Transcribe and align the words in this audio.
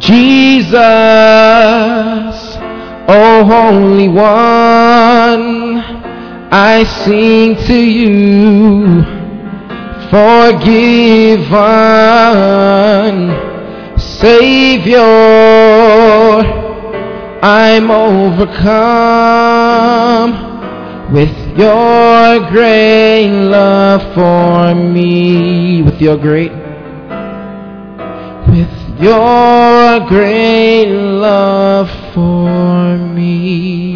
Jesus, 0.00 0.72
oh 3.06 3.44
Holy 3.44 4.08
One, 4.08 5.76
I 6.50 6.84
sing 7.04 7.54
to 7.66 7.74
you, 7.74 9.04
forgiven 10.10 11.60
Savior, 14.20 15.00
I'm 17.42 17.90
overcome 17.90 19.20
with 21.12 21.36
your 21.58 22.40
great 22.50 23.28
love 23.28 24.14
for 24.14 24.74
me, 24.74 25.82
with 25.82 26.00
your 26.00 26.16
great, 26.16 26.52
with 28.48 28.89
your 29.00 30.06
great 30.08 30.84
love 30.86 31.88
for 32.12 32.98
me. 32.98 33.94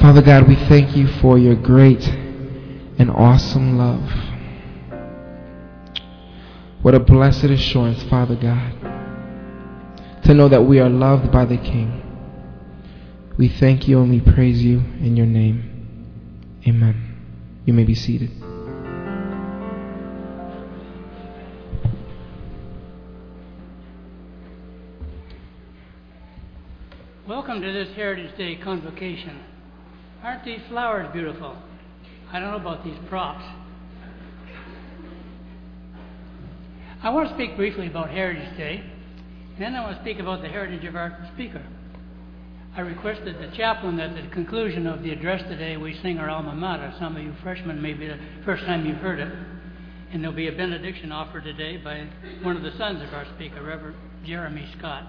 Father 0.00 0.22
God, 0.22 0.48
we 0.48 0.54
thank 0.54 0.96
you 0.96 1.06
for 1.20 1.38
your 1.38 1.54
great 1.54 2.02
and 2.98 3.10
awesome 3.10 3.76
love. 3.76 4.10
What 6.80 6.94
a 6.94 7.00
blessed 7.00 7.44
assurance, 7.44 8.02
Father 8.04 8.36
God, 8.36 8.72
to 10.24 10.32
know 10.32 10.48
that 10.48 10.62
we 10.62 10.80
are 10.80 10.88
loved 10.88 11.30
by 11.30 11.44
the 11.44 11.58
King. 11.58 12.02
We 13.36 13.48
thank 13.48 13.86
you 13.86 14.00
and 14.00 14.10
we 14.10 14.20
praise 14.20 14.64
you 14.64 14.78
in 14.78 15.14
your 15.14 15.26
name. 15.26 16.60
Amen. 16.66 17.16
You 17.66 17.74
may 17.74 17.84
be 17.84 17.94
seated. 17.94 18.47
Welcome 27.38 27.62
to 27.62 27.72
this 27.72 27.94
Heritage 27.94 28.36
Day 28.36 28.56
convocation. 28.56 29.38
Aren't 30.24 30.44
these 30.44 30.58
flowers 30.68 31.06
beautiful? 31.12 31.56
I 32.32 32.40
don't 32.40 32.50
know 32.50 32.56
about 32.56 32.82
these 32.82 32.98
props. 33.08 33.44
I 37.00 37.10
want 37.10 37.28
to 37.28 37.34
speak 37.36 37.56
briefly 37.56 37.86
about 37.86 38.10
Heritage 38.10 38.56
Day, 38.56 38.82
and 39.54 39.62
then 39.62 39.76
I 39.76 39.82
want 39.82 39.98
to 39.98 40.02
speak 40.02 40.18
about 40.18 40.42
the 40.42 40.48
heritage 40.48 40.84
of 40.84 40.96
our 40.96 41.30
speaker. 41.32 41.64
I 42.76 42.80
requested 42.80 43.36
the 43.36 43.56
chaplain 43.56 43.96
that 43.98 44.16
at 44.16 44.24
the 44.24 44.34
conclusion 44.34 44.88
of 44.88 45.04
the 45.04 45.12
address 45.12 45.40
today 45.42 45.76
we 45.76 45.96
sing 46.02 46.18
our 46.18 46.28
alma 46.28 46.56
mater. 46.56 46.92
Some 46.98 47.16
of 47.16 47.22
you 47.22 47.32
freshmen 47.44 47.80
may 47.80 47.94
be 47.94 48.08
the 48.08 48.18
first 48.44 48.64
time 48.64 48.84
you've 48.84 48.98
heard 48.98 49.20
it. 49.20 49.32
And 50.12 50.24
there'll 50.24 50.34
be 50.34 50.48
a 50.48 50.52
benediction 50.52 51.12
offered 51.12 51.44
today 51.44 51.76
by 51.76 52.08
one 52.42 52.56
of 52.56 52.64
the 52.64 52.76
sons 52.76 53.00
of 53.00 53.14
our 53.14 53.26
speaker, 53.36 53.62
Reverend 53.62 53.96
Jeremy 54.26 54.68
Scott. 54.76 55.04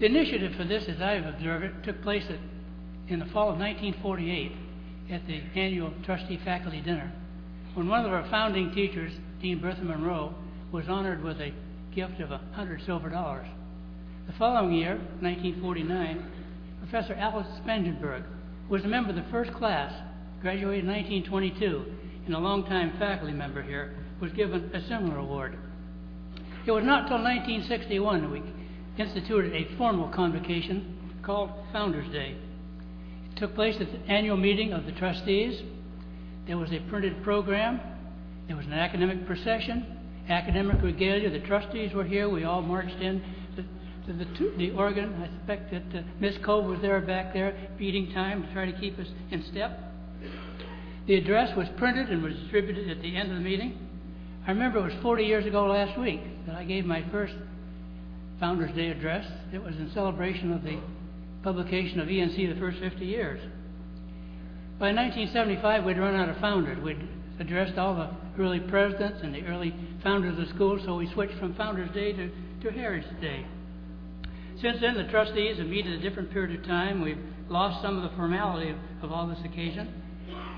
The 0.00 0.06
initiative 0.06 0.54
for 0.56 0.64
this, 0.64 0.84
as 0.88 1.00
I've 1.00 1.24
observed 1.26 1.64
it, 1.64 1.82
took 1.82 2.02
place 2.02 2.22
at, 2.28 2.38
in 3.08 3.18
the 3.18 3.26
fall 3.26 3.50
of 3.50 3.58
1948 3.58 4.52
at 5.10 5.26
the 5.26 5.40
annual 5.58 5.92
trustee 6.04 6.38
faculty 6.44 6.80
dinner, 6.80 7.12
when 7.74 7.88
one 7.88 8.04
of 8.04 8.12
our 8.12 8.28
founding 8.30 8.72
teachers, 8.72 9.12
Dean 9.42 9.60
Bertha 9.60 9.82
Monroe, 9.82 10.34
was 10.70 10.88
honored 10.88 11.24
with 11.24 11.40
a 11.40 11.52
gift 11.92 12.20
of 12.20 12.30
a 12.30 12.40
hundred 12.52 12.80
silver 12.86 13.08
dollars. 13.08 13.48
The 14.28 14.34
following 14.34 14.74
year, 14.74 14.94
1949, 15.20 16.30
Professor 16.80 17.14
Alice 17.14 17.48
Spangenberg, 17.64 18.22
who 18.68 18.74
was 18.74 18.84
a 18.84 18.88
member 18.88 19.10
of 19.10 19.16
the 19.16 19.30
first 19.32 19.52
class, 19.54 19.92
graduated 20.40 20.84
in 20.84 20.90
1922, 20.90 21.84
and 22.26 22.34
a 22.36 22.38
longtime 22.38 22.92
faculty 23.00 23.32
member 23.32 23.62
here, 23.62 23.96
was 24.20 24.30
given 24.32 24.70
a 24.74 24.86
similar 24.86 25.18
award. 25.18 25.58
It 26.66 26.70
was 26.70 26.84
not 26.84 27.04
until 27.04 27.24
1961 27.24 28.20
that 28.20 28.30
we 28.30 28.42
instituted 28.98 29.52
a 29.54 29.76
formal 29.76 30.08
convocation 30.08 30.96
called 31.22 31.50
Founders 31.72 32.10
Day. 32.12 32.36
It 33.30 33.38
took 33.38 33.54
place 33.54 33.76
at 33.80 33.92
the 33.92 33.98
annual 34.10 34.36
meeting 34.36 34.72
of 34.72 34.86
the 34.86 34.92
trustees. 34.92 35.62
There 36.46 36.56
was 36.56 36.72
a 36.72 36.80
printed 36.88 37.22
program. 37.22 37.80
There 38.46 38.56
was 38.56 38.66
an 38.66 38.72
academic 38.72 39.26
procession, 39.26 39.98
academic 40.28 40.82
regalia. 40.82 41.30
The 41.30 41.46
trustees 41.46 41.92
were 41.92 42.04
here. 42.04 42.28
We 42.28 42.44
all 42.44 42.62
marched 42.62 42.96
in 43.00 43.22
to, 44.06 44.12
the, 44.12 44.24
to 44.24 44.54
the 44.56 44.70
organ. 44.70 45.22
I 45.22 45.36
suspect 45.36 45.70
that 45.70 45.98
uh, 45.98 46.02
Miss 46.18 46.34
Cove 46.44 46.64
was 46.64 46.80
there 46.80 47.00
back 47.00 47.34
there, 47.34 47.68
beating 47.78 48.12
time 48.12 48.42
to 48.42 48.52
try 48.52 48.70
to 48.70 48.80
keep 48.80 48.98
us 48.98 49.06
in 49.30 49.44
step. 49.50 49.78
The 51.06 51.14
address 51.14 51.56
was 51.56 51.68
printed 51.76 52.08
and 52.08 52.22
was 52.22 52.34
distributed 52.34 52.90
at 52.90 53.02
the 53.02 53.16
end 53.16 53.30
of 53.30 53.36
the 53.36 53.44
meeting. 53.44 53.78
I 54.46 54.50
remember 54.50 54.78
it 54.78 54.94
was 54.94 55.02
40 55.02 55.24
years 55.24 55.46
ago 55.46 55.66
last 55.66 55.98
week 55.98 56.20
that 56.46 56.56
I 56.56 56.64
gave 56.64 56.86
my 56.86 57.04
first 57.10 57.34
Founders 58.40 58.74
Day 58.74 58.90
address. 58.90 59.26
It 59.52 59.62
was 59.62 59.74
in 59.76 59.90
celebration 59.92 60.52
of 60.52 60.62
the 60.62 60.78
publication 61.42 62.00
of 62.00 62.08
ENC 62.08 62.54
the 62.54 62.60
first 62.60 62.78
50 62.78 63.04
years. 63.04 63.40
By 64.78 64.92
1975, 64.92 65.84
we'd 65.84 65.98
run 65.98 66.14
out 66.14 66.28
of 66.28 66.36
founders. 66.38 66.78
We'd 66.82 67.08
addressed 67.40 67.78
all 67.78 67.94
the 67.94 68.10
early 68.40 68.60
presidents 68.60 69.20
and 69.22 69.34
the 69.34 69.42
early 69.46 69.74
founders 70.02 70.38
of 70.38 70.46
the 70.46 70.54
school, 70.54 70.80
so 70.84 70.96
we 70.96 71.10
switched 71.12 71.38
from 71.38 71.54
Founders 71.54 71.90
Day 71.92 72.12
to, 72.12 72.30
to 72.62 72.70
Heritage 72.70 73.20
Day. 73.20 73.44
Since 74.60 74.80
then, 74.80 74.94
the 74.94 75.10
trustees 75.10 75.58
have 75.58 75.66
met 75.66 75.86
at 75.86 75.92
a 75.92 76.00
different 76.00 76.30
period 76.32 76.58
of 76.58 76.66
time. 76.66 77.00
We've 77.00 77.18
lost 77.48 77.82
some 77.82 77.96
of 77.96 78.08
the 78.08 78.16
formality 78.16 78.70
of, 78.70 78.76
of 79.02 79.12
all 79.12 79.26
this 79.26 79.38
occasion. 79.44 80.02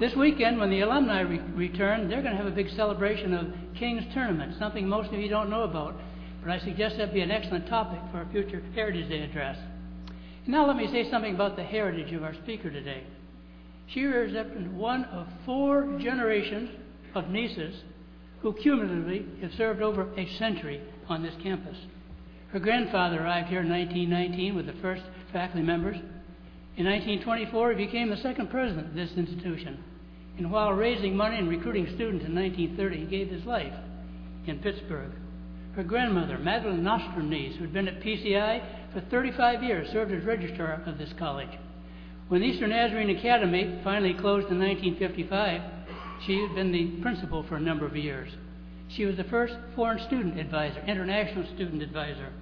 This 0.00 0.14
weekend, 0.14 0.58
when 0.58 0.70
the 0.70 0.80
alumni 0.80 1.20
re- 1.20 1.40
return, 1.54 2.08
they're 2.08 2.22
going 2.22 2.32
to 2.32 2.42
have 2.42 2.46
a 2.46 2.54
big 2.54 2.70
celebration 2.70 3.34
of 3.34 3.46
King's 3.78 4.04
Tournament, 4.14 4.54
something 4.58 4.88
most 4.88 5.12
of 5.12 5.18
you 5.18 5.28
don't 5.28 5.50
know 5.50 5.62
about. 5.62 5.94
But 6.42 6.52
I 6.52 6.58
suggest 6.60 6.96
that 6.98 7.12
be 7.12 7.20
an 7.20 7.30
excellent 7.30 7.68
topic 7.68 8.00
for 8.10 8.22
a 8.22 8.28
future 8.30 8.62
Heritage 8.74 9.08
Day 9.08 9.22
address. 9.22 9.58
Now 10.46 10.66
let 10.66 10.76
me 10.76 10.88
say 10.90 11.10
something 11.10 11.34
about 11.34 11.56
the 11.56 11.62
heritage 11.62 12.12
of 12.12 12.24
our 12.24 12.34
speaker 12.34 12.70
today. 12.70 13.04
She 13.88 14.04
represents 14.04 14.68
one 14.72 15.04
of 15.06 15.26
four 15.44 15.98
generations 16.00 16.70
of 17.14 17.24
Neases 17.24 17.74
who 18.40 18.54
cumulatively 18.54 19.26
have 19.42 19.52
served 19.56 19.82
over 19.82 20.08
a 20.16 20.26
century 20.38 20.80
on 21.08 21.22
this 21.22 21.34
campus. 21.42 21.76
Her 22.52 22.58
grandfather 22.58 23.22
arrived 23.22 23.48
here 23.48 23.60
in 23.60 23.68
1919 23.68 24.54
with 24.56 24.66
the 24.66 24.80
first 24.80 25.02
faculty 25.32 25.62
members. 25.62 25.96
In 26.76 26.86
1924, 26.86 27.72
he 27.72 27.86
became 27.86 28.10
the 28.10 28.16
second 28.16 28.50
president 28.50 28.88
of 28.88 28.94
this 28.94 29.10
institution. 29.16 29.84
And 30.38 30.50
while 30.50 30.72
raising 30.72 31.16
money 31.16 31.36
and 31.36 31.48
recruiting 31.48 31.86
students 31.94 32.24
in 32.24 32.34
1930, 32.34 33.00
he 33.00 33.04
gave 33.06 33.28
his 33.28 33.44
life 33.44 33.74
in 34.46 34.58
Pittsburgh. 34.60 35.12
Her 35.76 35.84
grandmother, 35.84 36.36
Madeline 36.38 36.82
Nostrand-Nease, 36.82 37.56
who 37.56 37.62
had 37.62 37.72
been 37.72 37.88
at 37.88 38.02
PCI 38.02 38.92
for 38.92 39.00
35 39.02 39.62
years, 39.62 39.88
served 39.92 40.12
as 40.12 40.24
registrar 40.24 40.82
of 40.84 40.98
this 40.98 41.12
college. 41.18 41.58
When 42.28 42.42
Eastern 42.42 42.70
Nazarene 42.70 43.16
Academy 43.16 43.80
finally 43.84 44.14
closed 44.14 44.50
in 44.50 44.58
1955, 44.58 45.60
she 46.26 46.40
had 46.40 46.54
been 46.54 46.72
the 46.72 47.00
principal 47.02 47.44
for 47.48 47.56
a 47.56 47.60
number 47.60 47.86
of 47.86 47.96
years. 47.96 48.30
She 48.88 49.06
was 49.06 49.16
the 49.16 49.24
first 49.24 49.54
foreign 49.76 50.04
student 50.06 50.38
advisor, 50.38 50.80
international 50.86 51.46
student 51.54 51.82
advisor. 51.82 52.32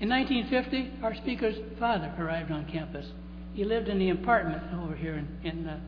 In 0.00 0.08
1950, 0.08 1.04
our 1.04 1.14
speaker's 1.14 1.56
father 1.78 2.12
arrived 2.18 2.50
on 2.50 2.64
campus. 2.70 3.06
He 3.54 3.64
lived 3.64 3.88
in 3.88 3.98
the 3.98 4.10
apartment 4.10 4.62
over 4.82 4.96
here 4.96 5.14
in, 5.14 5.28
in, 5.48 5.68
uh, 5.68 5.78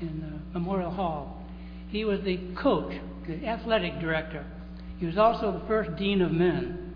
in 0.00 0.22
uh, 0.22 0.58
Memorial 0.58 0.90
Hall. 0.90 1.46
He 1.88 2.04
was 2.04 2.20
the 2.24 2.38
coach, 2.60 2.92
the 3.26 3.46
athletic 3.46 4.00
director. 4.00 4.44
He 5.02 5.06
was 5.06 5.18
also 5.18 5.50
the 5.50 5.66
first 5.66 5.96
dean 5.96 6.22
of 6.22 6.30
men. 6.30 6.94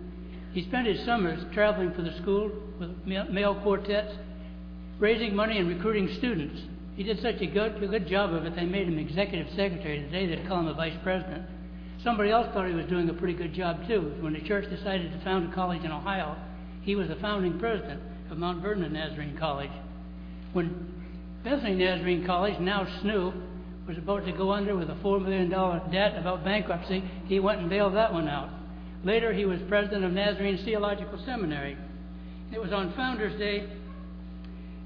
He 0.53 0.63
spent 0.63 0.87
his 0.87 1.03
summers 1.03 1.43
traveling 1.53 1.91
for 1.91 2.03
the 2.03 2.15
school 2.21 2.49
with 2.79 2.89
male 3.05 3.55
quartets, 3.55 4.15
raising 4.97 5.35
money 5.35 5.57
and 5.57 5.67
recruiting 5.67 6.15
students. 6.17 6.57
He 6.95 7.03
did 7.03 7.21
such 7.21 7.41
a 7.41 7.45
good, 7.45 7.83
a 7.83 7.87
good 7.87 8.07
job 8.07 8.31
of 8.31 8.45
it, 8.45 8.55
they 8.55 8.63
made 8.63 8.87
him 8.87 8.97
executive 8.97 9.49
secretary. 9.57 10.03
Today 10.03 10.25
they'd 10.25 10.47
call 10.47 10.61
him 10.61 10.67
a 10.67 10.73
vice 10.73 10.95
president. 11.03 11.47
Somebody 12.01 12.31
else 12.31 12.47
thought 12.53 12.69
he 12.69 12.73
was 12.73 12.85
doing 12.85 13.09
a 13.09 13.13
pretty 13.13 13.33
good 13.33 13.53
job 13.53 13.85
too. 13.89 14.13
When 14.21 14.31
the 14.31 14.39
church 14.39 14.69
decided 14.69 15.11
to 15.11 15.19
found 15.25 15.51
a 15.51 15.53
college 15.53 15.83
in 15.83 15.91
Ohio, 15.91 16.37
he 16.83 16.95
was 16.95 17.09
the 17.09 17.17
founding 17.17 17.59
president 17.59 18.01
of 18.31 18.37
Mount 18.37 18.61
Vernon 18.61 18.93
Nazarene 18.93 19.35
College. 19.37 19.71
When 20.53 20.93
Bethany 21.43 21.75
Nazarene 21.75 22.25
College, 22.25 22.57
now 22.61 22.85
SNU, 23.03 23.33
was 23.87 23.97
about 23.97 24.25
to 24.25 24.33
go 24.33 24.51
under 24.51 24.75
with 24.75 24.89
a 24.89 24.95
$4 24.95 25.23
million 25.23 25.49
debt 25.91 26.17
about 26.17 26.43
bankruptcy, 26.43 27.01
he 27.27 27.39
went 27.39 27.61
and 27.61 27.69
bailed 27.69 27.95
that 27.95 28.11
one 28.11 28.27
out. 28.27 28.49
Later, 29.03 29.31
he 29.31 29.45
was 29.45 29.59
president 29.69 30.03
of 30.03 30.11
Nazarene 30.11 30.57
Theological 30.65 31.21
Seminary. 31.25 31.77
It 32.53 32.59
was 32.59 32.73
on 32.73 32.93
Founders 32.95 33.37
Day 33.39 33.69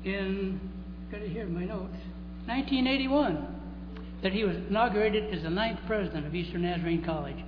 in, 0.03 0.59
got 1.11 1.21
it 1.21 1.29
here 1.29 1.43
in 1.43 1.53
my 1.53 1.65
notes, 1.65 1.93
1981, 2.45 3.47
that 4.21 4.31
he 4.31 4.43
was 4.43 4.55
inaugurated 4.55 5.33
as 5.33 5.43
the 5.43 5.49
ninth 5.49 5.79
president 5.87 6.27
of 6.27 6.35
Eastern 6.35 6.61
Nazarene 6.61 7.03
College. 7.03 7.43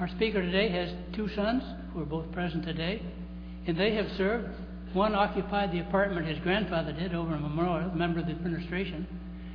Our 0.00 0.08
speaker 0.08 0.40
today 0.40 0.70
has 0.70 0.90
two 1.14 1.28
sons 1.36 1.62
who 1.92 2.00
are 2.00 2.06
both 2.06 2.32
present 2.32 2.64
today, 2.64 3.02
and 3.66 3.78
they 3.78 3.94
have 3.94 4.06
served. 4.16 4.48
One 4.92 5.14
occupied 5.14 5.72
the 5.72 5.80
apartment 5.80 6.26
his 6.26 6.38
grandfather 6.40 6.92
did 6.92 7.14
over 7.14 7.34
in 7.34 7.42
Memorial, 7.42 7.90
member 7.94 8.20
of 8.20 8.26
the 8.26 8.32
administration. 8.32 9.06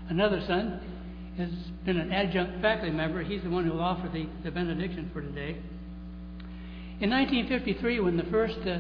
Another 0.09 0.41
son 0.47 0.79
has 1.37 1.49
been 1.85 1.97
an 1.97 2.11
adjunct 2.11 2.61
faculty 2.61 2.91
member. 2.91 3.21
He's 3.21 3.43
the 3.43 3.49
one 3.49 3.65
who 3.65 3.71
will 3.71 3.81
offer 3.81 4.09
the, 4.11 4.27
the 4.43 4.51
benediction 4.51 5.09
for 5.11 5.21
today. 5.21 5.57
In 7.01 7.09
1953, 7.09 7.99
when 7.99 8.15
the 8.15 8.23
first 8.23 8.57
uh, 8.65 8.79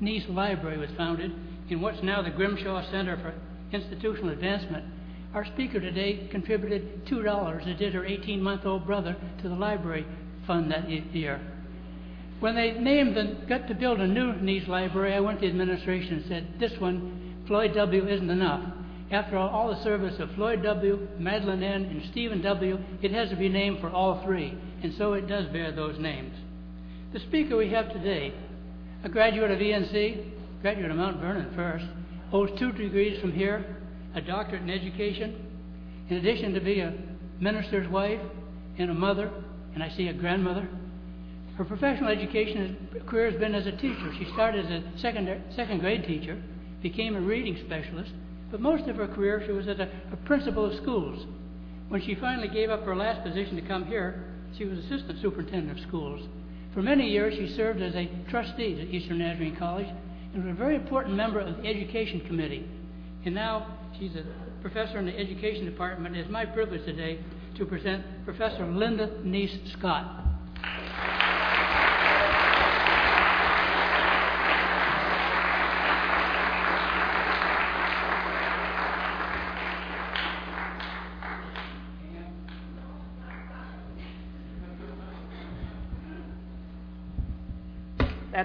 Nease 0.00 0.28
Library 0.28 0.78
was 0.78 0.90
founded 0.96 1.32
in 1.68 1.80
what's 1.80 2.02
now 2.02 2.20
the 2.22 2.30
Grimshaw 2.30 2.90
Center 2.90 3.16
for 3.16 3.32
Institutional 3.76 4.30
Advancement, 4.30 4.84
our 5.32 5.46
speaker 5.46 5.78
today 5.78 6.26
contributed 6.32 7.06
$2, 7.06 7.68
as 7.68 7.78
did 7.78 7.94
her 7.94 8.04
18 8.04 8.42
month 8.42 8.66
old 8.66 8.84
brother, 8.84 9.16
to 9.42 9.48
the 9.48 9.54
library 9.54 10.04
fund 10.46 10.72
that 10.72 10.88
year. 10.88 11.40
When 12.40 12.54
they 12.54 12.72
named 12.72 13.16
the, 13.16 13.36
got 13.46 13.68
to 13.68 13.74
build 13.74 14.00
a 14.00 14.06
new 14.06 14.32
Nease 14.32 14.66
library, 14.66 15.14
I 15.14 15.20
went 15.20 15.40
to 15.40 15.46
the 15.46 15.52
administration 15.52 16.14
and 16.14 16.26
said, 16.26 16.46
This 16.58 16.72
one, 16.80 17.44
Floyd 17.46 17.74
W., 17.74 18.08
isn't 18.08 18.30
enough. 18.30 18.64
After 19.10 19.36
all, 19.36 19.48
all 19.48 19.74
the 19.74 19.82
service 19.82 20.18
of 20.18 20.30
Floyd 20.32 20.62
W., 20.62 21.06
Madeline 21.18 21.62
N., 21.62 21.84
and 21.84 22.02
Stephen 22.10 22.40
W., 22.42 22.78
it 23.02 23.10
has 23.12 23.28
to 23.28 23.36
be 23.36 23.48
named 23.48 23.80
for 23.80 23.90
all 23.90 24.22
three, 24.24 24.56
and 24.82 24.94
so 24.94 25.12
it 25.12 25.26
does 25.26 25.46
bear 25.48 25.70
those 25.70 25.98
names. 25.98 26.34
The 27.12 27.20
speaker 27.20 27.56
we 27.56 27.70
have 27.70 27.92
today, 27.92 28.32
a 29.04 29.08
graduate 29.08 29.50
of 29.50 29.58
ENC, 29.58 30.62
graduate 30.62 30.90
of 30.90 30.96
Mount 30.96 31.20
Vernon 31.20 31.52
first, 31.54 31.84
holds 32.30 32.58
two 32.58 32.72
degrees 32.72 33.20
from 33.20 33.32
here, 33.32 33.76
a 34.14 34.20
doctorate 34.20 34.62
in 34.62 34.70
education, 34.70 35.34
in 36.08 36.16
addition 36.16 36.54
to 36.54 36.60
being 36.60 36.80
a 36.80 37.42
minister's 37.42 37.88
wife 37.88 38.20
and 38.78 38.90
a 38.90 38.94
mother, 38.94 39.30
and 39.74 39.82
I 39.82 39.90
see 39.90 40.08
a 40.08 40.12
grandmother. 40.14 40.68
Her 41.60 41.66
professional 41.66 42.08
education 42.08 42.88
career 43.06 43.30
has 43.30 43.38
been 43.38 43.54
as 43.54 43.66
a 43.66 43.72
teacher. 43.72 44.10
She 44.18 44.24
started 44.32 44.64
as 44.64 44.82
a 44.82 44.98
second, 44.98 45.28
second 45.54 45.80
grade 45.80 46.04
teacher, 46.04 46.42
became 46.80 47.14
a 47.14 47.20
reading 47.20 47.54
specialist, 47.66 48.12
but 48.50 48.62
most 48.62 48.88
of 48.88 48.96
her 48.96 49.06
career 49.06 49.42
she 49.44 49.52
was 49.52 49.68
as 49.68 49.78
a, 49.78 49.90
a 50.10 50.16
principal 50.24 50.64
of 50.64 50.74
schools. 50.78 51.26
When 51.90 52.00
she 52.00 52.14
finally 52.14 52.48
gave 52.48 52.70
up 52.70 52.84
her 52.84 52.96
last 52.96 53.22
position 53.22 53.56
to 53.56 53.68
come 53.68 53.84
here, 53.84 54.24
she 54.56 54.64
was 54.64 54.78
assistant 54.78 55.20
superintendent 55.20 55.78
of 55.78 55.86
schools. 55.86 56.26
For 56.72 56.80
many 56.80 57.10
years, 57.10 57.34
she 57.34 57.54
served 57.54 57.82
as 57.82 57.94
a 57.94 58.08
trustee 58.30 58.80
at 58.80 58.88
Eastern 58.88 59.18
Nazarene 59.18 59.56
College 59.56 59.88
and 60.32 60.42
was 60.42 60.52
a 60.54 60.56
very 60.56 60.76
important 60.76 61.14
member 61.14 61.40
of 61.40 61.58
the 61.58 61.68
Education 61.68 62.20
Committee. 62.20 62.66
And 63.26 63.34
now 63.34 63.76
she's 63.98 64.16
a 64.16 64.24
professor 64.62 64.96
in 64.96 65.04
the 65.04 65.18
Education 65.18 65.66
Department. 65.66 66.16
It's 66.16 66.30
my 66.30 66.46
privilege 66.46 66.86
today 66.86 67.20
to 67.58 67.66
present 67.66 68.02
Professor 68.24 68.64
Linda 68.64 69.08
Nease 69.22 69.58
Scott. 69.76 70.29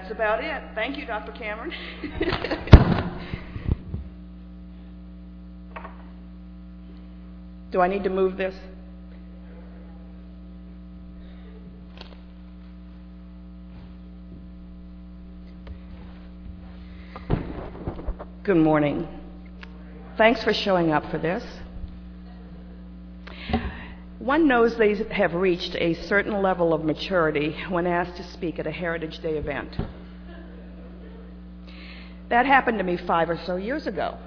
That's 0.06 0.14
about 0.14 0.44
it. 0.44 0.62
Thank 0.76 0.98
you, 0.98 1.04
Dr. 1.04 1.32
Cameron. 1.32 1.72
Do 7.72 7.80
I 7.80 7.88
need 7.88 8.04
to 8.04 8.10
move 8.10 8.36
this? 8.36 8.54
Good 18.44 18.56
morning. 18.56 19.08
Thanks 20.16 20.44
for 20.44 20.54
showing 20.54 20.92
up 20.92 21.10
for 21.10 21.18
this. 21.18 21.42
One 24.20 24.46
knows 24.46 24.76
they 24.76 24.94
have 25.10 25.34
reached 25.34 25.74
a 25.74 25.94
certain 25.94 26.42
level 26.42 26.72
of 26.72 26.84
maturity 26.84 27.56
when 27.68 27.88
asked 27.88 28.16
to 28.18 28.22
speak 28.22 28.60
at 28.60 28.68
a 28.68 28.72
Heritage 28.72 29.18
Day 29.18 29.36
event. 29.36 29.76
That 32.36 32.44
happened 32.44 32.76
to 32.76 32.84
me 32.84 32.98
five 32.98 33.30
or 33.30 33.40
so 33.46 33.56
years 33.56 33.86
ago. 33.86 34.18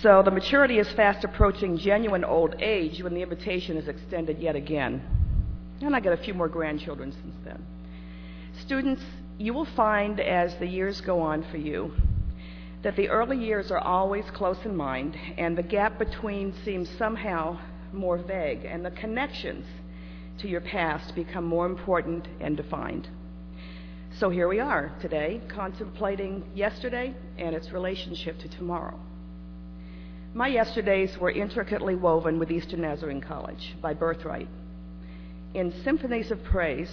So 0.00 0.22
the 0.22 0.30
maturity 0.30 0.78
is 0.78 0.90
fast 0.92 1.22
approaching 1.22 1.76
genuine 1.76 2.24
old 2.24 2.54
age 2.58 3.02
when 3.02 3.12
the 3.12 3.20
invitation 3.20 3.76
is 3.76 3.86
extended 3.86 4.38
yet 4.38 4.56
again. 4.56 5.02
And 5.82 5.94
I 5.94 6.00
got 6.00 6.14
a 6.14 6.16
few 6.16 6.32
more 6.32 6.48
grandchildren 6.48 7.12
since 7.12 7.36
then. 7.44 7.62
Students, 8.62 9.02
you 9.36 9.52
will 9.52 9.66
find 9.76 10.18
as 10.20 10.54
the 10.54 10.66
years 10.66 11.02
go 11.02 11.20
on 11.20 11.44
for 11.50 11.58
you 11.58 11.92
that 12.80 12.96
the 12.96 13.10
early 13.10 13.36
years 13.36 13.70
are 13.70 13.80
always 13.80 14.24
close 14.30 14.64
in 14.64 14.74
mind, 14.74 15.18
and 15.36 15.58
the 15.58 15.62
gap 15.62 15.98
between 15.98 16.54
seems 16.64 16.88
somehow 16.96 17.58
more 17.92 18.16
vague, 18.16 18.64
and 18.64 18.82
the 18.82 18.90
connections 18.92 19.66
to 20.38 20.48
your 20.48 20.62
past 20.62 21.14
become 21.14 21.44
more 21.44 21.66
important 21.66 22.26
and 22.40 22.56
defined. 22.56 23.06
So 24.20 24.30
here 24.30 24.46
we 24.46 24.60
are 24.60 24.92
today, 25.00 25.40
contemplating 25.48 26.44
yesterday 26.54 27.12
and 27.36 27.52
its 27.52 27.72
relationship 27.72 28.38
to 28.38 28.48
tomorrow. 28.48 28.96
My 30.34 30.46
yesterdays 30.46 31.18
were 31.18 31.32
intricately 31.32 31.96
woven 31.96 32.38
with 32.38 32.52
Eastern 32.52 32.82
Nazarene 32.82 33.20
College 33.20 33.74
by 33.82 33.92
birthright. 33.92 34.46
In 35.54 35.72
Symphonies 35.82 36.30
of 36.30 36.44
Praise 36.44 36.92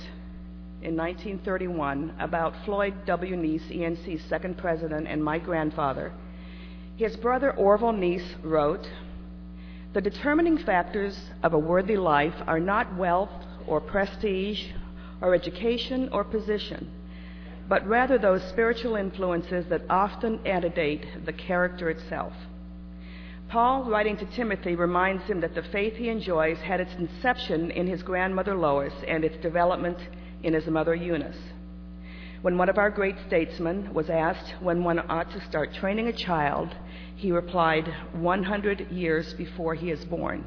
in 0.81 0.97
1931 0.97 2.15
about 2.19 2.55
Floyd 2.65 2.95
W. 3.05 3.35
Nease, 3.35 3.69
ENC's 3.69 4.23
second 4.27 4.57
president, 4.57 5.07
and 5.07 5.23
my 5.23 5.37
grandfather, 5.37 6.11
his 6.95 7.15
brother 7.17 7.51
Orville 7.51 7.93
Nease 7.93 8.35
wrote, 8.41 8.89
the 9.93 10.01
determining 10.01 10.57
factors 10.57 11.19
of 11.43 11.53
a 11.53 11.59
worthy 11.59 11.97
life 11.97 12.41
are 12.47 12.59
not 12.59 12.97
wealth 12.97 13.45
or 13.67 13.79
prestige 13.79 14.71
or 15.21 15.35
education 15.35 16.09
or 16.11 16.23
position, 16.23 16.91
but 17.71 17.87
rather 17.87 18.17
those 18.17 18.43
spiritual 18.49 18.97
influences 18.97 19.65
that 19.69 19.81
often 19.89 20.45
antedate 20.45 21.05
the 21.25 21.31
character 21.31 21.89
itself. 21.89 22.33
Paul, 23.47 23.85
writing 23.85 24.17
to 24.17 24.25
Timothy, 24.25 24.75
reminds 24.75 25.23
him 25.23 25.39
that 25.39 25.55
the 25.55 25.63
faith 25.63 25.95
he 25.95 26.09
enjoys 26.09 26.57
had 26.57 26.81
its 26.81 26.93
inception 26.95 27.71
in 27.71 27.87
his 27.87 28.03
grandmother 28.03 28.55
Lois 28.55 28.91
and 29.07 29.23
its 29.23 29.41
development 29.41 29.97
in 30.43 30.53
his 30.53 30.67
mother 30.67 30.93
Eunice. 30.93 31.37
When 32.41 32.57
one 32.57 32.67
of 32.67 32.77
our 32.77 32.89
great 32.89 33.15
statesmen 33.27 33.93
was 33.93 34.09
asked 34.09 34.53
when 34.59 34.83
one 34.83 34.99
ought 35.09 35.31
to 35.31 35.45
start 35.45 35.73
training 35.73 36.09
a 36.09 36.13
child, 36.13 36.75
he 37.15 37.31
replied, 37.31 37.87
100 38.11 38.91
years 38.91 39.33
before 39.35 39.75
he 39.75 39.91
is 39.91 40.03
born. 40.03 40.43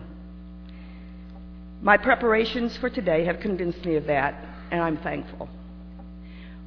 My 1.81 1.97
preparations 1.97 2.77
for 2.77 2.91
today 2.91 3.25
have 3.25 3.41
convinced 3.41 3.83
me 3.87 3.97
of 3.97 4.05
that, 4.09 4.35
and 4.71 4.83
I'm 4.83 4.99
thankful. 4.99 5.49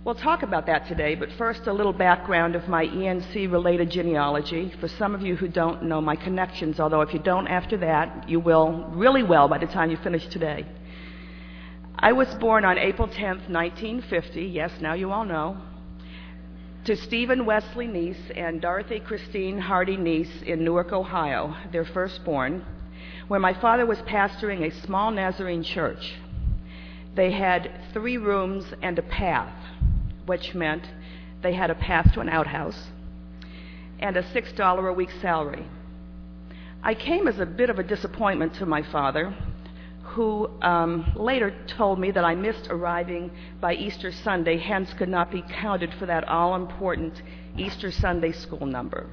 We'll 0.04 0.16
talk 0.16 0.42
about 0.44 0.68
that 0.68 0.88
today, 0.88 1.16
but 1.16 1.30
first, 1.38 1.68
a 1.68 1.74
little 1.74 1.92
background 1.92 2.56
of 2.56 2.70
my 2.70 2.86
ENC 2.86 3.52
related 3.52 3.90
genealogy 3.90 4.74
for 4.80 4.88
some 4.88 5.14
of 5.14 5.22
you 5.22 5.36
who 5.36 5.50
don't 5.50 5.84
know 5.84 6.00
my 6.00 6.16
connections, 6.16 6.80
although 6.80 7.02
if 7.02 7.14
you 7.14 7.20
don't 7.20 7.48
after 7.48 7.78
that, 7.78 8.30
you 8.30 8.40
will 8.40 8.90
really 8.94 9.24
well 9.24 9.50
by 9.50 9.58
the 9.58 9.68
time 9.68 9.92
you 9.92 9.98
finish 9.98 10.26
today. 10.28 10.66
I 12.00 12.14
was 12.14 12.34
born 12.36 12.64
on 12.64 12.78
April 12.78 13.08
10th, 13.08 13.50
1950. 13.50 14.44
Yes, 14.44 14.72
now 14.80 14.94
you 14.94 15.12
all 15.12 15.26
know 15.26 15.58
to 16.88 16.96
Stephen 16.96 17.46
Wesley 17.46 17.86
Nease 17.86 18.32
and 18.34 18.62
Dorothy 18.62 19.02
Christine 19.02 19.58
Hardy 19.58 19.98
Nease 19.98 20.42
in 20.44 20.64
Newark, 20.64 20.94
Ohio, 20.94 21.54
their 21.74 21.84
firstborn, 21.84 22.66
where 23.28 23.42
my 23.42 23.54
father 23.60 23.86
was 23.86 23.98
pastoring 24.04 24.66
a 24.66 24.86
small 24.86 25.12
Nazarene 25.12 25.64
church. 25.64 26.16
They 27.14 27.32
had 27.32 27.70
three 27.92 28.16
rooms 28.16 28.64
and 28.82 28.98
a 28.98 29.02
path, 29.02 29.54
which 30.28 30.54
meant 30.54 30.84
they 31.42 31.54
had 31.54 31.72
a 31.72 31.76
path 31.76 32.14
to 32.14 32.20
an 32.20 32.30
outhouse 32.30 32.88
and 34.00 34.16
a 34.16 34.24
$6 34.24 34.90
a 34.90 34.94
week 34.94 35.10
salary. 35.22 35.66
I 36.84 36.94
came 36.94 37.28
as 37.28 37.40
a 37.40 37.46
bit 37.46 37.70
of 37.70 37.80
a 37.80 37.84
disappointment 37.84 38.54
to 38.56 38.66
my 38.66 38.84
father 38.84 39.36
who 40.04 40.50
um, 40.62 41.12
later 41.16 41.54
told 41.68 42.00
me 42.00 42.12
that 42.12 42.24
I 42.24 42.36
missed 42.36 42.68
arriving 42.70 43.32
by 43.60 43.74
Easter 43.74 44.12
Sunday, 44.12 44.58
hence 44.58 44.94
could 44.94 45.10
not 45.10 45.32
be 45.32 45.42
counted 45.42 45.94
for 45.94 46.06
that 46.06 46.28
all 46.28 46.56
important 46.56 47.22
Easter 47.58 47.92
Sunday 47.92 48.32
school 48.32 48.66
number. 48.66 49.10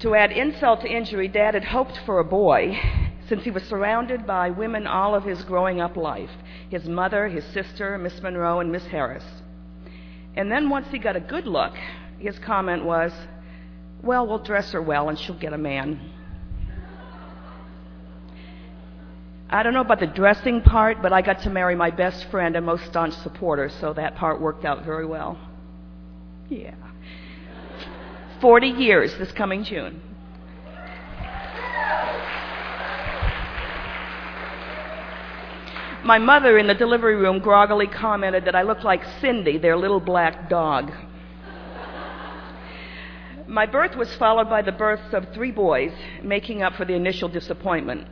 To 0.00 0.14
add 0.14 0.32
insult 0.32 0.80
to 0.80 0.88
injury, 0.88 1.28
Dad 1.28 1.54
had 1.54 1.64
hoped 1.64 1.98
for 2.04 2.18
a 2.18 2.24
boy 2.24 2.78
since 3.28 3.42
he 3.42 3.50
was 3.50 3.62
surrounded 3.64 4.26
by 4.26 4.50
women 4.50 4.86
all 4.86 5.14
of 5.14 5.24
his 5.24 5.42
growing 5.44 5.80
up 5.80 5.96
life 5.96 6.30
his 6.70 6.84
mother, 6.88 7.28
his 7.28 7.44
sister, 7.44 7.96
Miss 7.98 8.20
Monroe, 8.20 8.60
and 8.60 8.72
Miss 8.72 8.84
Harris. 8.86 9.24
And 10.34 10.50
then 10.50 10.68
once 10.68 10.88
he 10.90 10.98
got 10.98 11.14
a 11.14 11.20
good 11.20 11.46
look, 11.46 11.72
his 12.18 12.38
comment 12.40 12.84
was, 12.84 13.12
Well, 14.02 14.26
we'll 14.26 14.42
dress 14.42 14.72
her 14.72 14.82
well 14.82 15.08
and 15.08 15.18
she'll 15.18 15.38
get 15.38 15.52
a 15.52 15.58
man. 15.58 16.00
I 19.48 19.62
don't 19.62 19.72
know 19.72 19.82
about 19.82 20.00
the 20.00 20.08
dressing 20.08 20.62
part, 20.62 21.00
but 21.00 21.12
I 21.12 21.22
got 21.22 21.42
to 21.42 21.50
marry 21.50 21.76
my 21.76 21.90
best 21.90 22.28
friend 22.30 22.56
and 22.56 22.66
most 22.66 22.86
staunch 22.86 23.14
supporter, 23.14 23.68
so 23.68 23.92
that 23.92 24.16
part 24.16 24.40
worked 24.40 24.64
out 24.64 24.84
very 24.84 25.06
well. 25.06 25.38
Yeah. 26.48 26.74
40 28.40 28.66
years 28.66 29.16
this 29.16 29.30
coming 29.32 29.62
June. 29.62 30.00
My 36.04 36.18
mother 36.18 36.58
in 36.58 36.66
the 36.66 36.74
delivery 36.74 37.16
room 37.16 37.38
groggily 37.38 37.86
commented 37.86 38.44
that 38.44 38.54
I 38.54 38.60
looked 38.60 38.84
like 38.84 39.02
Cindy, 39.22 39.56
their 39.56 39.74
little 39.74 40.00
black 40.00 40.50
dog. 40.50 40.92
My 43.46 43.64
birth 43.64 43.96
was 43.96 44.14
followed 44.16 44.50
by 44.50 44.60
the 44.60 44.72
births 44.72 45.14
of 45.14 45.32
three 45.32 45.50
boys, 45.50 45.92
making 46.22 46.62
up 46.62 46.74
for 46.74 46.84
the 46.84 46.92
initial 46.92 47.30
disappointment. 47.30 48.06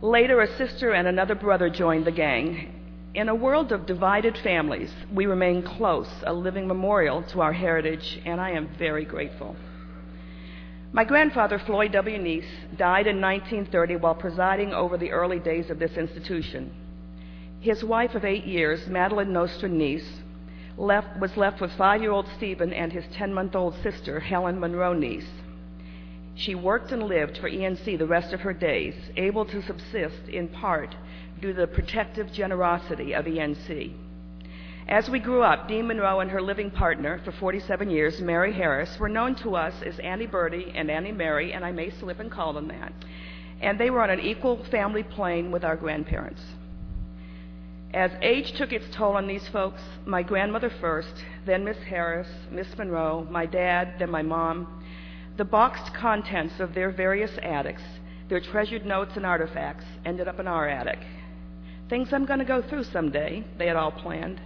Later, 0.00 0.40
a 0.42 0.56
sister 0.56 0.92
and 0.92 1.08
another 1.08 1.34
brother 1.34 1.68
joined 1.68 2.04
the 2.04 2.12
gang. 2.12 3.10
In 3.14 3.28
a 3.28 3.34
world 3.34 3.72
of 3.72 3.84
divided 3.84 4.38
families, 4.38 4.92
we 5.12 5.26
remain 5.26 5.64
close, 5.64 6.08
a 6.24 6.32
living 6.32 6.68
memorial 6.68 7.24
to 7.24 7.40
our 7.40 7.52
heritage, 7.52 8.20
and 8.26 8.40
I 8.40 8.50
am 8.52 8.68
very 8.78 9.04
grateful. 9.04 9.56
My 10.92 11.02
grandfather, 11.02 11.58
Floyd 11.58 11.90
W. 11.92 12.16
Nease, 12.16 12.76
died 12.76 13.08
in 13.08 13.20
1930 13.20 13.96
while 13.96 14.14
presiding 14.14 14.72
over 14.72 14.96
the 14.96 15.10
early 15.10 15.40
days 15.40 15.68
of 15.68 15.80
this 15.80 15.96
institution. 15.96 16.84
His 17.60 17.82
wife 17.82 18.14
of 18.14 18.24
eight 18.24 18.44
years, 18.44 18.86
Madeline 18.86 19.32
left, 20.76 21.18
was 21.18 21.36
left 21.36 21.60
with 21.60 21.72
five 21.72 22.00
year 22.00 22.12
old 22.12 22.28
Stephen 22.36 22.72
and 22.72 22.92
his 22.92 23.04
10 23.12 23.34
month 23.34 23.56
old 23.56 23.74
sister, 23.82 24.20
Helen 24.20 24.60
Monroe 24.60 24.94
Nease. 24.94 25.28
She 26.36 26.54
worked 26.54 26.92
and 26.92 27.02
lived 27.02 27.38
for 27.38 27.50
ENC 27.50 27.98
the 27.98 28.06
rest 28.06 28.32
of 28.32 28.42
her 28.42 28.52
days, 28.52 28.94
able 29.16 29.44
to 29.46 29.60
subsist 29.62 30.28
in 30.28 30.46
part 30.46 30.94
due 31.40 31.52
to 31.52 31.60
the 31.60 31.66
protective 31.66 32.32
generosity 32.32 33.12
of 33.12 33.24
ENC. 33.24 33.92
As 34.86 35.10
we 35.10 35.18
grew 35.18 35.42
up, 35.42 35.66
Dean 35.66 35.88
Monroe 35.88 36.20
and 36.20 36.30
her 36.30 36.40
living 36.40 36.70
partner 36.70 37.20
for 37.24 37.32
47 37.32 37.90
years, 37.90 38.20
Mary 38.20 38.52
Harris, 38.52 39.00
were 39.00 39.08
known 39.08 39.34
to 39.42 39.56
us 39.56 39.74
as 39.84 39.98
Annie 39.98 40.26
Birdie 40.26 40.72
and 40.76 40.90
Annie 40.90 41.10
Mary, 41.10 41.52
and 41.52 41.64
I 41.64 41.72
may 41.72 41.90
slip 41.90 42.20
and 42.20 42.30
call 42.30 42.52
them 42.52 42.68
that. 42.68 42.92
And 43.60 43.80
they 43.80 43.90
were 43.90 44.02
on 44.02 44.10
an 44.10 44.20
equal 44.20 44.64
family 44.70 45.02
plane 45.02 45.50
with 45.50 45.64
our 45.64 45.76
grandparents. 45.76 46.40
As 47.94 48.10
age 48.20 48.52
took 48.52 48.72
its 48.72 48.84
toll 48.94 49.16
on 49.16 49.26
these 49.26 49.48
folks, 49.48 49.80
my 50.04 50.22
grandmother 50.22 50.68
first, 50.68 51.24
then 51.46 51.64
Miss 51.64 51.78
Harris, 51.78 52.28
Miss 52.50 52.76
Monroe, 52.76 53.26
my 53.30 53.46
dad, 53.46 53.94
then 53.98 54.10
my 54.10 54.20
mom, 54.20 54.84
the 55.38 55.44
boxed 55.44 55.94
contents 55.94 56.60
of 56.60 56.74
their 56.74 56.90
various 56.90 57.30
attics, 57.42 57.82
their 58.28 58.40
treasured 58.40 58.84
notes 58.84 59.12
and 59.16 59.24
artifacts, 59.24 59.86
ended 60.04 60.28
up 60.28 60.38
in 60.38 60.46
our 60.46 60.68
attic. 60.68 60.98
Things 61.88 62.12
I'm 62.12 62.26
going 62.26 62.40
to 62.40 62.44
go 62.44 62.60
through 62.60 62.84
someday, 62.84 63.42
they 63.56 63.66
had 63.66 63.76
all 63.76 63.92
planned. 63.92 64.40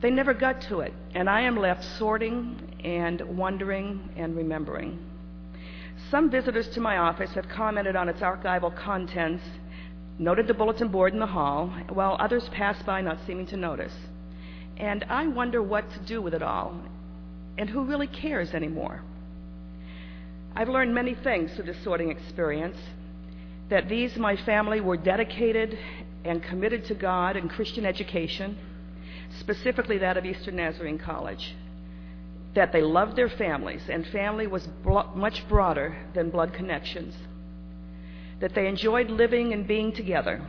They 0.00 0.10
never 0.10 0.34
got 0.34 0.60
to 0.62 0.80
it, 0.80 0.92
and 1.14 1.30
I 1.30 1.42
am 1.42 1.56
left 1.56 1.84
sorting 1.84 2.56
and 2.82 3.20
wondering 3.38 4.08
and 4.16 4.34
remembering. 4.34 4.98
Some 6.10 6.30
visitors 6.30 6.68
to 6.70 6.80
my 6.80 6.96
office 6.96 7.30
have 7.34 7.48
commented 7.48 7.94
on 7.94 8.08
its 8.08 8.20
archival 8.20 8.74
contents 8.74 9.44
noted 10.20 10.46
the 10.46 10.52
bulletin 10.52 10.88
board 10.88 11.14
in 11.14 11.18
the 11.18 11.26
hall, 11.26 11.68
while 11.88 12.14
others 12.20 12.46
passed 12.50 12.84
by 12.84 13.00
not 13.00 13.18
seeming 13.26 13.46
to 13.46 13.56
notice. 13.56 13.94
And 14.76 15.02
I 15.08 15.26
wonder 15.26 15.62
what 15.62 15.90
to 15.92 15.98
do 16.00 16.20
with 16.20 16.34
it 16.34 16.42
all, 16.42 16.78
and 17.56 17.70
who 17.70 17.84
really 17.84 18.06
cares 18.06 18.52
anymore. 18.52 19.02
I've 20.54 20.68
learned 20.68 20.94
many 20.94 21.14
things 21.14 21.54
through 21.54 21.64
this 21.64 21.82
sorting 21.82 22.10
experience 22.10 22.76
that 23.70 23.88
these, 23.88 24.14
my 24.16 24.36
family, 24.36 24.82
were 24.82 24.98
dedicated 24.98 25.78
and 26.24 26.42
committed 26.42 26.84
to 26.86 26.94
God 26.94 27.36
and 27.36 27.48
Christian 27.48 27.86
education, 27.86 28.58
specifically 29.38 29.96
that 29.98 30.18
of 30.18 30.26
Eastern 30.26 30.56
Nazarene 30.56 30.98
College. 30.98 31.54
That 32.54 32.72
they 32.72 32.82
loved 32.82 33.16
their 33.16 33.30
families, 33.30 33.82
and 33.88 34.06
family 34.08 34.46
was 34.46 34.68
much 35.14 35.48
broader 35.48 35.96
than 36.12 36.28
blood 36.28 36.52
connections 36.52 37.14
that 38.40 38.54
they 38.54 38.66
enjoyed 38.66 39.10
living 39.10 39.52
and 39.52 39.66
being 39.66 39.92
together, 39.92 40.44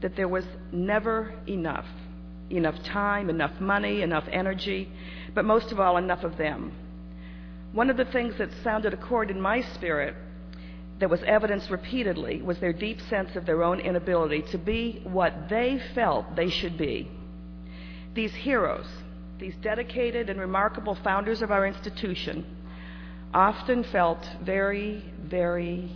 that 0.00 0.16
there 0.16 0.28
was 0.28 0.44
never 0.70 1.34
enough 1.46 1.86
enough 2.56 2.82
time, 2.84 3.30
enough 3.30 3.60
money, 3.60 4.02
enough 4.02 4.24
energy, 4.30 4.88
but 5.34 5.44
most 5.44 5.72
of 5.72 5.80
all, 5.80 5.96
enough 5.96 6.22
of 6.22 6.36
them. 6.36 6.72
One 7.72 7.88
of 7.88 7.96
the 7.96 8.04
things 8.04 8.36
that 8.38 8.50
sounded 8.62 8.92
a 8.92 8.96
chord 8.96 9.30
in 9.30 9.40
my 9.40 9.62
spirit 9.62 10.14
that 10.98 11.08
was 11.08 11.22
evidenced 11.22 11.70
repeatedly 11.70 12.42
was 12.42 12.58
their 12.58 12.72
deep 12.72 13.00
sense 13.08 13.34
of 13.34 13.46
their 13.46 13.62
own 13.62 13.80
inability 13.80 14.42
to 14.50 14.58
be 14.58 15.00
what 15.04 15.48
they 15.48 15.80
felt 15.94 16.36
they 16.36 16.50
should 16.50 16.76
be. 16.76 17.10
These 18.14 18.34
heroes, 18.34 18.86
these 19.38 19.54
dedicated 19.62 20.28
and 20.28 20.38
remarkable 20.38 20.96
founders 21.02 21.40
of 21.40 21.50
our 21.50 21.66
institution, 21.66 22.44
often 23.32 23.82
felt 23.84 24.28
very, 24.42 25.02
very 25.24 25.90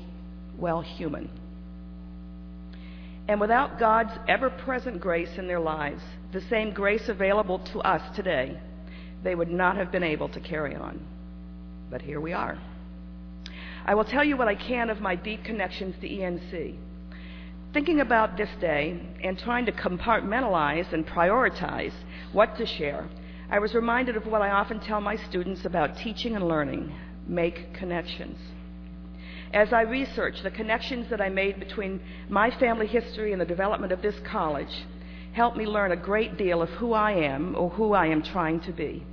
well 0.58 0.80
human. 0.80 1.30
And 3.28 3.40
without 3.40 3.78
God's 3.78 4.12
ever 4.28 4.50
present 4.50 5.00
grace 5.00 5.36
in 5.36 5.48
their 5.48 5.60
lives, 5.60 6.02
the 6.32 6.40
same 6.42 6.72
grace 6.72 7.08
available 7.08 7.58
to 7.72 7.80
us 7.80 8.02
today, 8.14 8.60
they 9.22 9.34
would 9.34 9.50
not 9.50 9.76
have 9.76 9.90
been 9.90 10.04
able 10.04 10.28
to 10.28 10.40
carry 10.40 10.76
on. 10.76 11.04
But 11.90 12.02
here 12.02 12.20
we 12.20 12.32
are. 12.32 12.58
I 13.84 13.94
will 13.94 14.04
tell 14.04 14.24
you 14.24 14.36
what 14.36 14.48
I 14.48 14.54
can 14.54 14.90
of 14.90 15.00
my 15.00 15.14
deep 15.14 15.44
connections 15.44 15.94
to 16.00 16.08
ENC. 16.08 16.76
Thinking 17.72 18.00
about 18.00 18.36
this 18.36 18.48
day 18.60 19.00
and 19.22 19.38
trying 19.38 19.66
to 19.66 19.72
compartmentalize 19.72 20.92
and 20.92 21.06
prioritize 21.06 21.92
what 22.32 22.56
to 22.58 22.66
share, 22.66 23.08
I 23.50 23.58
was 23.58 23.74
reminded 23.74 24.16
of 24.16 24.26
what 24.26 24.42
I 24.42 24.50
often 24.50 24.80
tell 24.80 25.00
my 25.00 25.16
students 25.16 25.64
about 25.64 25.96
teaching 25.98 26.34
and 26.34 26.48
learning 26.48 26.92
make 27.28 27.74
connections. 27.74 28.38
As 29.52 29.72
I 29.72 29.82
researched 29.82 30.42
the 30.42 30.50
connections 30.50 31.08
that 31.10 31.20
I 31.20 31.28
made 31.28 31.60
between 31.60 32.00
my 32.28 32.50
family 32.58 32.86
history 32.86 33.32
and 33.32 33.40
the 33.40 33.46
development 33.46 33.92
of 33.92 34.02
this 34.02 34.16
college, 34.30 34.86
helped 35.32 35.56
me 35.56 35.66
learn 35.66 35.92
a 35.92 35.96
great 35.96 36.36
deal 36.36 36.62
of 36.62 36.68
who 36.70 36.92
I 36.92 37.12
am 37.12 37.54
or 37.56 37.70
who 37.70 37.92
I 37.92 38.06
am 38.06 38.22
trying 38.22 38.60
to 38.60 38.72
be. 38.72 39.04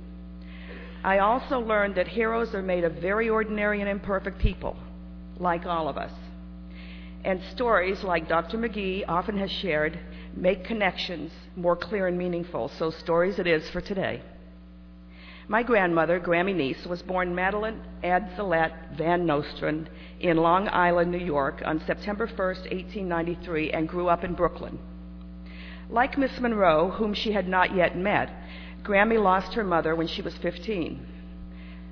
I 1.04 1.18
also 1.18 1.60
learned 1.60 1.96
that 1.96 2.08
heroes 2.08 2.54
are 2.54 2.62
made 2.62 2.82
of 2.84 2.94
very 2.94 3.28
ordinary 3.28 3.80
and 3.80 3.90
imperfect 3.90 4.38
people, 4.38 4.76
like 5.38 5.66
all 5.66 5.86
of 5.86 5.98
us. 5.98 6.12
And 7.24 7.40
stories, 7.52 8.02
like 8.02 8.28
Dr. 8.28 8.56
McGee 8.56 9.04
often 9.06 9.38
has 9.38 9.50
shared, 9.50 9.98
make 10.34 10.64
connections 10.64 11.30
more 11.56 11.76
clear 11.76 12.06
and 12.06 12.18
meaningful. 12.18 12.70
So, 12.78 12.90
stories 12.90 13.38
it 13.38 13.46
is 13.46 13.68
for 13.70 13.80
today. 13.82 14.22
My 15.46 15.62
grandmother, 15.62 16.18
Grammy 16.18 16.54
Nease, 16.54 16.86
was 16.86 17.02
born 17.02 17.34
Madeline 17.34 17.82
Adzelette 18.02 18.96
Van 18.96 19.26
Nostrand 19.26 19.90
in 20.18 20.38
Long 20.38 20.68
Island, 20.68 21.10
New 21.10 21.18
York 21.18 21.62
on 21.66 21.80
September 21.86 22.26
1, 22.26 22.36
1893, 22.36 23.70
and 23.70 23.86
grew 23.86 24.08
up 24.08 24.24
in 24.24 24.32
Brooklyn. 24.32 24.78
Like 25.90 26.16
Miss 26.16 26.40
Monroe, 26.40 26.88
whom 26.90 27.12
she 27.12 27.32
had 27.32 27.46
not 27.46 27.76
yet 27.76 27.94
met, 27.94 28.30
Grammy 28.82 29.22
lost 29.22 29.52
her 29.52 29.64
mother 29.64 29.94
when 29.94 30.06
she 30.06 30.22
was 30.22 30.34
15. 30.38 31.06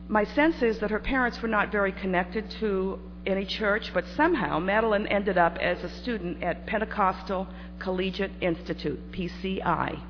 My 0.09 0.25
sense 0.25 0.63
is 0.63 0.79
that 0.79 0.91
her 0.91 0.99
parents 0.99 1.43
were 1.43 1.49
not 1.49 1.71
very 1.71 1.93
connected 1.93 2.51
to 2.61 2.99
any 3.27 3.45
church, 3.45 3.93
but 3.93 4.07
somehow 4.17 4.61
Madeline 4.61 5.07
ended 5.09 5.37
up 5.37 5.59
as 5.59 5.85
a 5.85 5.91
student 5.91 6.43
at 6.43 6.67
Pentecostal 6.67 7.47
Collegiate 7.79 8.33
Institute, 8.41 9.13
PCI 9.13 10.01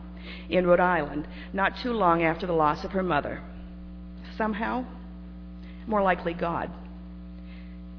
in 0.49 0.67
Rhode 0.67 0.81
Island 0.81 1.27
not 1.53 1.77
too 1.79 1.93
long 1.93 2.23
after 2.23 2.47
the 2.47 2.53
loss 2.53 2.85
of 2.85 2.93
her 2.93 3.03
mother. 3.03 3.41
Somehow, 4.37 4.85
more 5.87 6.03
likely 6.03 6.35
God. 6.35 6.71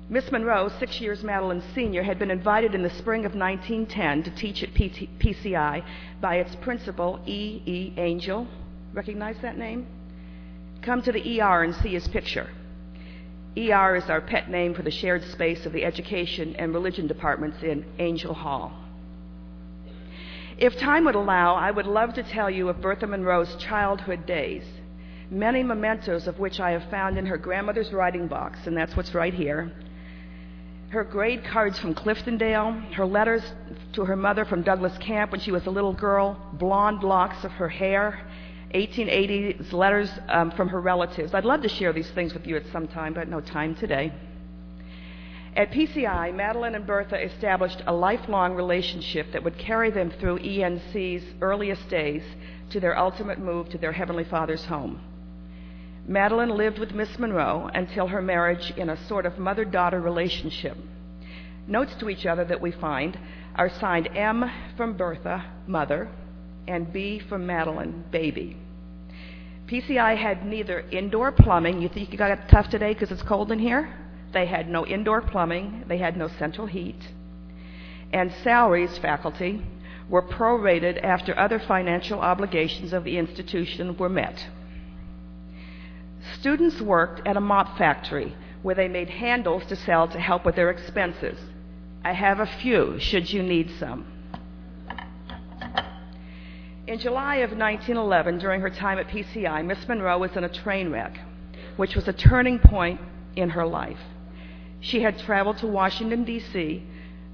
Miss 0.09 0.31
Monroe, 0.31 0.69
six 0.79 0.99
years 0.99 1.23
Madeline's 1.23 1.63
senior, 1.73 2.03
had 2.03 2.19
been 2.19 2.29
invited 2.29 2.75
in 2.75 2.83
the 2.83 2.89
spring 2.89 3.25
of 3.25 3.35
1910 3.35 4.23
to 4.23 4.31
teach 4.31 4.61
at 4.61 4.73
PCI 4.73 5.83
by 6.21 6.35
its 6.35 6.55
principal, 6.57 7.19
E. 7.25 7.61
E. 7.65 7.93
Angel. 7.97 8.47
Recognize 8.93 9.37
that 9.41 9.57
name? 9.57 9.87
Come 10.81 11.01
to 11.03 11.11
the 11.11 11.41
ER 11.41 11.63
and 11.63 11.73
see 11.75 11.93
his 11.93 12.07
picture. 12.09 12.49
ER 13.55 13.95
is 13.95 14.09
our 14.09 14.21
pet 14.21 14.49
name 14.49 14.73
for 14.73 14.81
the 14.81 14.91
shared 14.91 15.23
space 15.23 15.65
of 15.65 15.71
the 15.71 15.85
education 15.85 16.55
and 16.57 16.73
religion 16.73 17.07
departments 17.07 17.63
in 17.63 17.85
Angel 17.99 18.33
Hall. 18.33 18.82
If 20.57 20.77
time 20.77 21.05
would 21.05 21.15
allow, 21.15 21.55
I 21.55 21.71
would 21.71 21.87
love 21.87 22.13
to 22.13 22.23
tell 22.23 22.49
you 22.49 22.69
of 22.69 22.79
Bertha 22.79 23.07
Monroe's 23.07 23.55
childhood 23.55 24.25
days, 24.25 24.63
many 25.31 25.63
mementos 25.63 26.27
of 26.27 26.37
which 26.39 26.59
I 26.59 26.71
have 26.71 26.89
found 26.91 27.17
in 27.17 27.25
her 27.25 27.37
grandmother's 27.37 27.91
writing 27.91 28.27
box, 28.27 28.67
and 28.67 28.77
that's 28.77 28.95
what's 28.95 29.15
right 29.15 29.33
here. 29.33 29.71
Her 30.89 31.03
grade 31.03 31.43
cards 31.43 31.79
from 31.79 31.95
Cliftondale, 31.95 32.93
her 32.93 33.05
letters 33.05 33.41
to 33.93 34.05
her 34.05 34.15
mother 34.15 34.45
from 34.45 34.61
Douglas 34.61 34.95
Camp 34.99 35.31
when 35.31 35.41
she 35.41 35.51
was 35.51 35.65
a 35.65 35.71
little 35.71 35.93
girl, 35.93 36.39
blonde 36.53 37.01
locks 37.01 37.43
of 37.43 37.51
her 37.53 37.69
hair, 37.69 38.19
1880s 38.75 39.73
letters 39.73 40.11
um, 40.29 40.51
from 40.51 40.67
her 40.69 40.79
relatives. 40.79 41.33
I'd 41.33 41.45
love 41.45 41.63
to 41.63 41.69
share 41.69 41.93
these 41.93 42.09
things 42.11 42.33
with 42.35 42.45
you 42.45 42.55
at 42.57 42.67
some 42.71 42.87
time, 42.87 43.15
but 43.15 43.27
no 43.27 43.41
time 43.41 43.73
today. 43.73 44.13
At 45.55 45.69
PCI, 45.69 46.33
Madeline 46.33 46.73
and 46.73 46.87
Bertha 46.87 47.23
established 47.23 47.83
a 47.85 47.93
lifelong 47.93 48.55
relationship 48.55 49.31
that 49.33 49.43
would 49.43 49.59
carry 49.59 49.91
them 49.91 50.09
through 50.09 50.39
ENC's 50.39 51.23
earliest 51.41 51.87
days 51.89 52.23
to 52.71 52.79
their 52.79 52.97
ultimate 52.97 53.37
move 53.37 53.69
to 53.69 53.77
their 53.77 53.91
Heavenly 53.91 54.23
Father's 54.23 54.65
home. 54.65 54.99
Madeline 56.07 56.49
lived 56.49 56.79
with 56.79 56.95
Miss 56.95 57.19
Monroe 57.19 57.69
until 57.71 58.07
her 58.07 58.21
marriage 58.21 58.73
in 58.77 58.89
a 58.89 59.07
sort 59.07 59.27
of 59.27 59.37
mother 59.37 59.63
daughter 59.63 60.01
relationship. 60.01 60.75
Notes 61.67 61.93
to 61.99 62.09
each 62.09 62.25
other 62.25 62.43
that 62.45 62.59
we 62.59 62.71
find 62.71 63.19
are 63.53 63.69
signed 63.69 64.09
M 64.15 64.49
from 64.75 64.97
Bertha, 64.97 65.45
mother, 65.67 66.09
and 66.67 66.91
B 66.91 67.19
from 67.19 67.45
Madeline, 67.45 68.05
baby. 68.09 68.57
PCI 69.67 70.17
had 70.17 70.47
neither 70.47 70.79
indoor 70.79 71.31
plumbing. 71.31 71.79
You 71.79 71.89
think 71.89 72.11
you 72.11 72.17
got 72.17 72.49
tough 72.49 72.69
today 72.69 72.93
because 72.93 73.11
it's 73.11 73.21
cold 73.21 73.51
in 73.51 73.59
here? 73.59 74.02
They 74.33 74.47
had 74.47 74.67
no 74.67 74.85
indoor 74.85 75.21
plumbing. 75.21 75.85
They 75.87 75.99
had 75.99 76.17
no 76.17 76.27
central 76.27 76.67
heat. 76.67 77.09
And 78.11 78.31
salaries, 78.43 78.97
faculty, 78.97 79.63
were 80.09 80.21
prorated 80.21 81.03
after 81.03 81.37
other 81.37 81.59
financial 81.59 82.19
obligations 82.19 82.93
of 82.93 83.03
the 83.03 83.17
institution 83.17 83.97
were 83.97 84.09
met. 84.09 84.47
Students 86.33 86.81
worked 86.81 87.25
at 87.27 87.37
a 87.37 87.41
mop 87.41 87.77
factory 87.77 88.35
where 88.61 88.75
they 88.75 88.87
made 88.87 89.09
handles 89.09 89.65
to 89.65 89.75
sell 89.75 90.07
to 90.07 90.19
help 90.19 90.45
with 90.45 90.55
their 90.55 90.69
expenses. 90.69 91.39
I 92.03 92.13
have 92.13 92.39
a 92.39 92.45
few, 92.45 92.97
should 92.99 93.31
you 93.31 93.43
need 93.43 93.71
some. 93.79 94.05
In 96.85 96.99
July 96.99 97.37
of 97.37 97.51
1911, 97.51 98.39
during 98.39 98.61
her 98.61 98.69
time 98.69 98.99
at 98.99 99.07
PCI, 99.07 99.65
Miss 99.65 99.87
Monroe 99.87 100.17
was 100.17 100.35
in 100.35 100.43
a 100.43 100.49
train 100.49 100.91
wreck, 100.91 101.17
which 101.77 101.95
was 101.95 102.07
a 102.07 102.13
turning 102.13 102.59
point 102.59 102.99
in 103.35 103.49
her 103.51 103.65
life. 103.65 103.99
She 104.83 105.01
had 105.01 105.17
traveled 105.17 105.59
to 105.59 105.67
Washington, 105.67 106.25
D.C. 106.25 106.83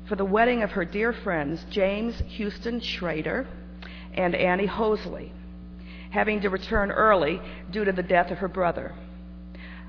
for 0.05 0.15
the 0.15 0.23
wedding 0.23 0.61
of 0.61 0.69
her 0.73 0.85
dear 0.85 1.11
friends 1.11 1.65
James 1.71 2.21
Houston 2.27 2.79
Schrader 2.79 3.47
and 4.13 4.35
Annie 4.35 4.67
Hosley, 4.67 5.31
having 6.11 6.41
to 6.41 6.49
return 6.51 6.91
early 6.91 7.41
due 7.71 7.83
to 7.85 7.91
the 7.91 8.03
death 8.03 8.29
of 8.29 8.37
her 8.37 8.47
brother. 8.47 8.93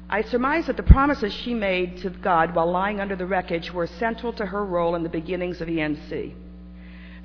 I 0.08 0.22
surmise 0.22 0.68
that 0.68 0.78
the 0.78 0.82
promises 0.82 1.34
she 1.34 1.52
made 1.52 1.98
to 1.98 2.08
God 2.08 2.54
while 2.54 2.70
lying 2.70 2.98
under 2.98 3.14
the 3.14 3.26
wreckage 3.26 3.74
were 3.74 3.86
central 3.86 4.32
to 4.34 4.46
her 4.46 4.64
role 4.64 4.94
in 4.94 5.02
the 5.02 5.10
beginnings 5.10 5.60
of 5.60 5.68
ENC. 5.68 6.32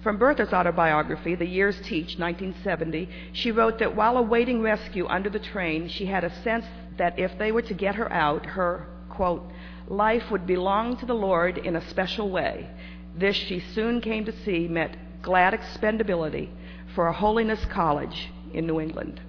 From 0.04 0.18
Bertha's 0.18 0.51
autobiography, 0.51 1.36
The 1.36 1.48
Years 1.48 1.77
Teach, 1.80 2.20
1970, 2.20 3.08
she 3.32 3.51
wrote 3.51 3.80
that 3.80 3.96
while 3.96 4.18
awaiting 4.18 4.62
rescue 4.62 5.08
under 5.08 5.30
the 5.30 5.39
train, 5.39 5.88
she 5.88 6.08
had 6.08 6.25
a 6.25 6.44
sense 6.44 6.65
that 6.98 7.18
if 7.18 7.38
they 7.38 7.54
were 7.54 7.62
to 7.62 7.74
get 7.74 7.96
her 7.96 8.12
out, 8.12 8.46
her, 8.46 8.86
quote, 9.10 9.50
life 9.88 10.32
would 10.32 10.48
belong 10.48 10.98
to 10.98 11.06
the 11.06 11.13
Lord 11.13 11.58
in 11.58 11.75
a 11.75 11.89
special 11.89 12.30
way. 12.30 12.70
This, 13.18 13.36
she 13.36 13.60
soon 13.60 14.01
came 14.01 14.25
to 14.25 14.44
see, 14.44 14.68
meant 14.68 14.98
glad 15.22 15.54
expendability 15.54 16.50
for 16.94 17.08
a 17.08 17.13
holiness 17.13 17.63
college 17.65 18.30
in 18.54 18.65
New 18.68 18.80
England. 18.80 19.22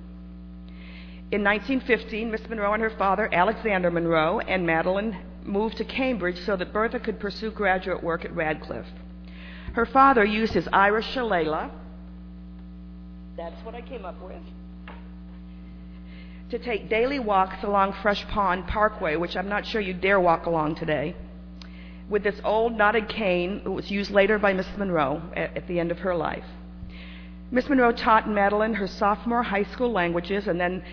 In 1.32 1.42
1915, 1.42 2.30
Miss 2.30 2.48
Monroe 2.48 2.72
and 2.72 2.82
her 2.82 2.90
father, 2.90 3.28
Alexander 3.32 3.90
Monroe, 3.90 4.38
and 4.40 4.64
Madeline 4.64 5.18
moved 5.44 5.76
to 5.78 5.84
Cambridge 5.84 6.38
so 6.44 6.56
that 6.56 6.72
Bertha 6.72 7.00
could 7.00 7.18
pursue 7.18 7.50
graduate 7.50 8.02
work 8.02 8.25
at 8.25 8.34
Radcliffe. 8.34 8.86
Her 9.75 9.86
father 9.86 10.25
used 10.25 10.54
his 10.54 10.68
Irish 10.72 11.06
shillelagh. 11.12 11.70
That's 13.36 13.64
what 13.64 13.75
I 13.75 13.80
came 13.82 14.04
up 14.04 14.20
with. 14.22 14.40
To 16.50 16.60
take 16.60 16.88
daily 16.88 17.18
walks 17.18 17.64
along 17.64 17.94
Fresh 17.94 18.28
Pond 18.28 18.68
Parkway, 18.68 19.16
which 19.16 19.36
I'm 19.36 19.48
not 19.48 19.66
sure 19.66 19.80
you'd 19.80 20.00
dare 20.00 20.20
walk 20.20 20.46
along 20.46 20.76
today, 20.76 21.16
with 22.08 22.22
this 22.22 22.40
old 22.44 22.78
knotted 22.78 23.08
cane 23.08 23.62
that 23.64 23.70
was 23.72 23.90
used 23.90 24.12
later 24.12 24.38
by 24.38 24.52
Miss 24.52 24.68
Monroe 24.76 25.22
at, 25.34 25.56
at 25.56 25.66
the 25.66 25.80
end 25.80 25.90
of 25.90 25.98
her 25.98 26.14
life. 26.14 26.44
Miss 27.50 27.68
Monroe 27.68 27.90
taught 27.90 28.28
Madeline 28.28 28.74
her 28.74 28.86
sophomore 28.86 29.42
high 29.42 29.64
school 29.64 29.90
languages 29.90 30.46
and 30.46 30.60
then 30.60 30.84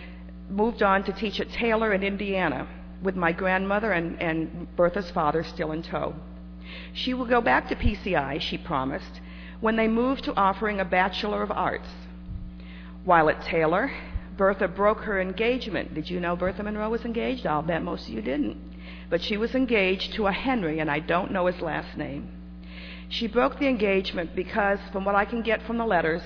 moved 0.49 0.81
on 0.81 1.03
to 1.03 1.13
teach 1.13 1.39
at 1.39 1.51
Taylor 1.51 1.93
in 1.93 2.01
Indiana 2.01 2.67
with 3.03 3.15
my 3.15 3.31
grandmother 3.31 3.91
and, 3.91 4.19
and 4.19 4.67
Bertha's 4.75 5.11
father 5.11 5.43
still 5.43 5.71
in 5.71 5.83
tow. 5.83 6.15
She 6.93 7.13
will 7.13 7.25
go 7.25 7.41
back 7.41 7.69
to 7.69 7.75
PCI, 7.75 8.41
she 8.41 8.57
promised, 8.57 9.21
when 9.61 9.75
they 9.75 9.87
moved 9.87 10.23
to 10.23 10.35
offering 10.35 10.79
a 10.79 10.85
Bachelor 10.85 11.43
of 11.43 11.51
Arts. 11.51 11.89
While 13.03 13.29
at 13.29 13.43
Taylor, 13.43 13.91
Bertha 14.37 14.67
broke 14.67 15.01
her 15.01 15.21
engagement. 15.21 15.93
Did 15.93 16.09
you 16.09 16.19
know 16.19 16.35
Bertha 16.35 16.63
Monroe 16.63 16.89
was 16.89 17.05
engaged? 17.05 17.45
I'll 17.45 17.61
bet 17.61 17.83
most 17.83 18.07
of 18.07 18.13
you 18.13 18.21
didn't. 18.21 18.57
But 19.09 19.21
she 19.21 19.37
was 19.37 19.53
engaged 19.53 20.13
to 20.13 20.27
a 20.27 20.31
Henry, 20.31 20.79
and 20.79 20.89
I 20.89 20.99
don't 20.99 21.31
know 21.31 21.45
his 21.45 21.61
last 21.61 21.97
name. 21.97 22.29
She 23.09 23.27
broke 23.27 23.59
the 23.59 23.67
engagement 23.67 24.35
because, 24.35 24.79
from 24.91 25.05
what 25.05 25.15
I 25.15 25.25
can 25.25 25.43
get 25.43 25.61
from 25.63 25.77
the 25.77 25.85
letters, 25.85 26.23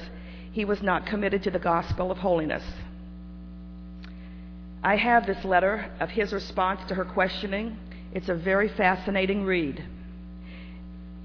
he 0.51 0.63
was 0.63 0.81
not 0.81 1.05
committed 1.05 1.43
to 1.43 1.51
the 1.51 1.59
gospel 1.59 2.11
of 2.11 2.17
holiness. 2.17 2.63
I 4.83 4.95
have 4.95 5.27
this 5.27 5.43
letter 5.43 5.91
of 5.99 6.09
his 6.09 6.31
response 6.31 6.79
to 6.87 6.95
her 6.95 7.03
questioning. 7.03 7.77
It's 8.13 8.29
a 8.29 8.35
very 8.35 8.69
fascinating 8.69 9.43
read. 9.43 9.83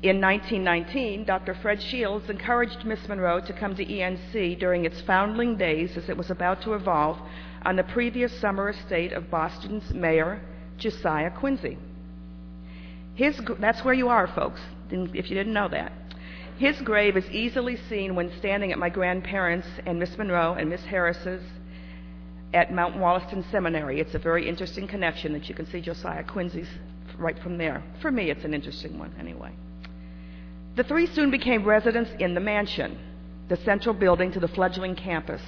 In 0.03 0.21
1919, 0.21 1.25
Dr. 1.25 1.55
Fred 1.55 1.81
Shields 1.81 2.29
encouraged 2.29 2.85
Miss 2.85 3.07
Monroe 3.07 3.41
to 3.41 3.53
come 3.53 3.77
to 3.77 3.85
ENC 3.85 4.59
during 4.59 4.85
its 4.85 5.01
foundling 5.03 5.57
days 5.57 5.97
as 5.97 6.09
it 6.09 6.17
was 6.17 6.29
about 6.29 6.61
to 6.63 6.75
evolve 6.75 7.19
on 7.65 7.77
the 7.77 7.85
previous 7.85 8.33
summer 8.41 8.71
estate 8.71 9.13
of 9.13 9.31
Boston's 9.31 9.95
mayor, 9.95 10.41
Josiah 10.77 11.31
Quincy. 11.31 11.79
His, 13.15 13.41
that's 13.61 13.85
where 13.85 13.95
you 13.95 14.09
are, 14.09 14.27
folks, 14.27 14.61
if 14.91 15.31
you 15.31 15.37
didn't 15.37 15.53
know 15.53 15.69
that. 15.69 15.93
His 16.59 16.81
grave 16.81 17.17
is 17.17 17.31
easily 17.31 17.77
seen 17.89 18.17
when 18.17 18.37
standing 18.41 18.73
at 18.73 18.81
my 18.81 18.89
grandparents' 18.89 19.69
and 19.87 20.01
Miss 20.01 20.19
Monroe 20.19 20.55
and 20.55 20.69
Miss 20.69 20.83
Harris's 20.83 21.45
at 22.53 22.75
Mount 22.75 22.99
Wollaston 22.99 23.45
Cemetery. 23.53 24.01
It's 24.01 24.17
a 24.17 24.19
very 24.19 24.49
interesting 24.49 24.89
connection 24.89 25.33
that 25.35 25.49
you 25.49 25.55
can 25.55 25.67
see 25.67 25.81
Josiah 25.81 26.25
Quincy's 26.25 26.71
right 27.19 27.39
from 27.39 27.57
there. 27.57 27.85
For 28.01 28.11
me, 28.11 28.31
it's 28.31 28.45
an 28.45 28.53
interesting 28.53 28.99
one, 28.99 29.15
anyway. 29.21 29.53
The 30.75 30.85
three 30.85 31.07
soon 31.07 31.31
became 31.31 31.65
residents 31.65 32.11
in 32.19 32.35
the 32.35 32.41
mansion, 32.41 32.99
the 33.49 33.57
central 33.57 33.95
building 33.95 34.33
to 34.33 34.41
the 34.41 34.49
fledgling 34.49 34.95
campus. 34.95 35.43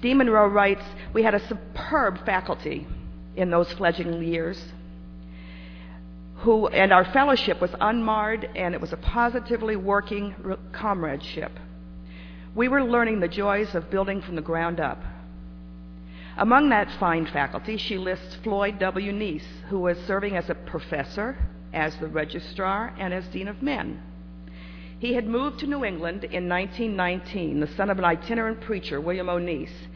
Dean 0.00 0.18
Monroe 0.18 0.46
writes, 0.46 0.84
We 1.12 1.22
had 1.22 1.34
a 1.34 1.46
superb 1.46 2.24
faculty 2.24 2.86
in 3.36 3.50
those 3.50 3.70
fledgling 3.72 4.22
years. 4.22 4.72
Who, 6.36 6.68
and 6.68 6.92
our 6.92 7.04
fellowship 7.04 7.60
was 7.60 7.74
unmarred, 7.80 8.48
and 8.56 8.74
it 8.74 8.80
was 8.80 8.92
a 8.92 8.96
positively 8.96 9.76
working 9.76 10.34
comradeship. 10.72 11.52
We 12.54 12.68
were 12.68 12.82
learning 12.82 13.20
the 13.20 13.28
joys 13.28 13.74
of 13.74 13.90
building 13.90 14.22
from 14.22 14.36
the 14.36 14.42
ground 14.42 14.80
up. 14.80 15.02
Among 16.36 16.70
that 16.70 16.90
fine 16.92 17.26
faculty, 17.26 17.76
she 17.76 17.98
lists 17.98 18.36
Floyd 18.36 18.78
W. 18.78 19.12
Nease, 19.12 19.46
who 19.68 19.80
was 19.80 19.98
serving 20.06 20.34
as 20.34 20.48
a 20.48 20.54
professor, 20.54 21.36
as 21.74 21.94
the 21.96 22.08
registrar, 22.08 22.94
and 22.98 23.12
as 23.12 23.28
dean 23.28 23.48
of 23.48 23.62
men. 23.62 24.02
He 25.02 25.14
had 25.14 25.26
moved 25.26 25.58
to 25.58 25.66
New 25.66 25.84
England 25.84 26.22
in 26.22 26.48
1919, 26.48 27.58
the 27.58 27.66
son 27.66 27.90
of 27.90 27.98
an 27.98 28.04
itinerant 28.04 28.60
preacher, 28.60 29.00
William 29.00 29.28
O. 29.28 29.36
Nease, 29.36 29.88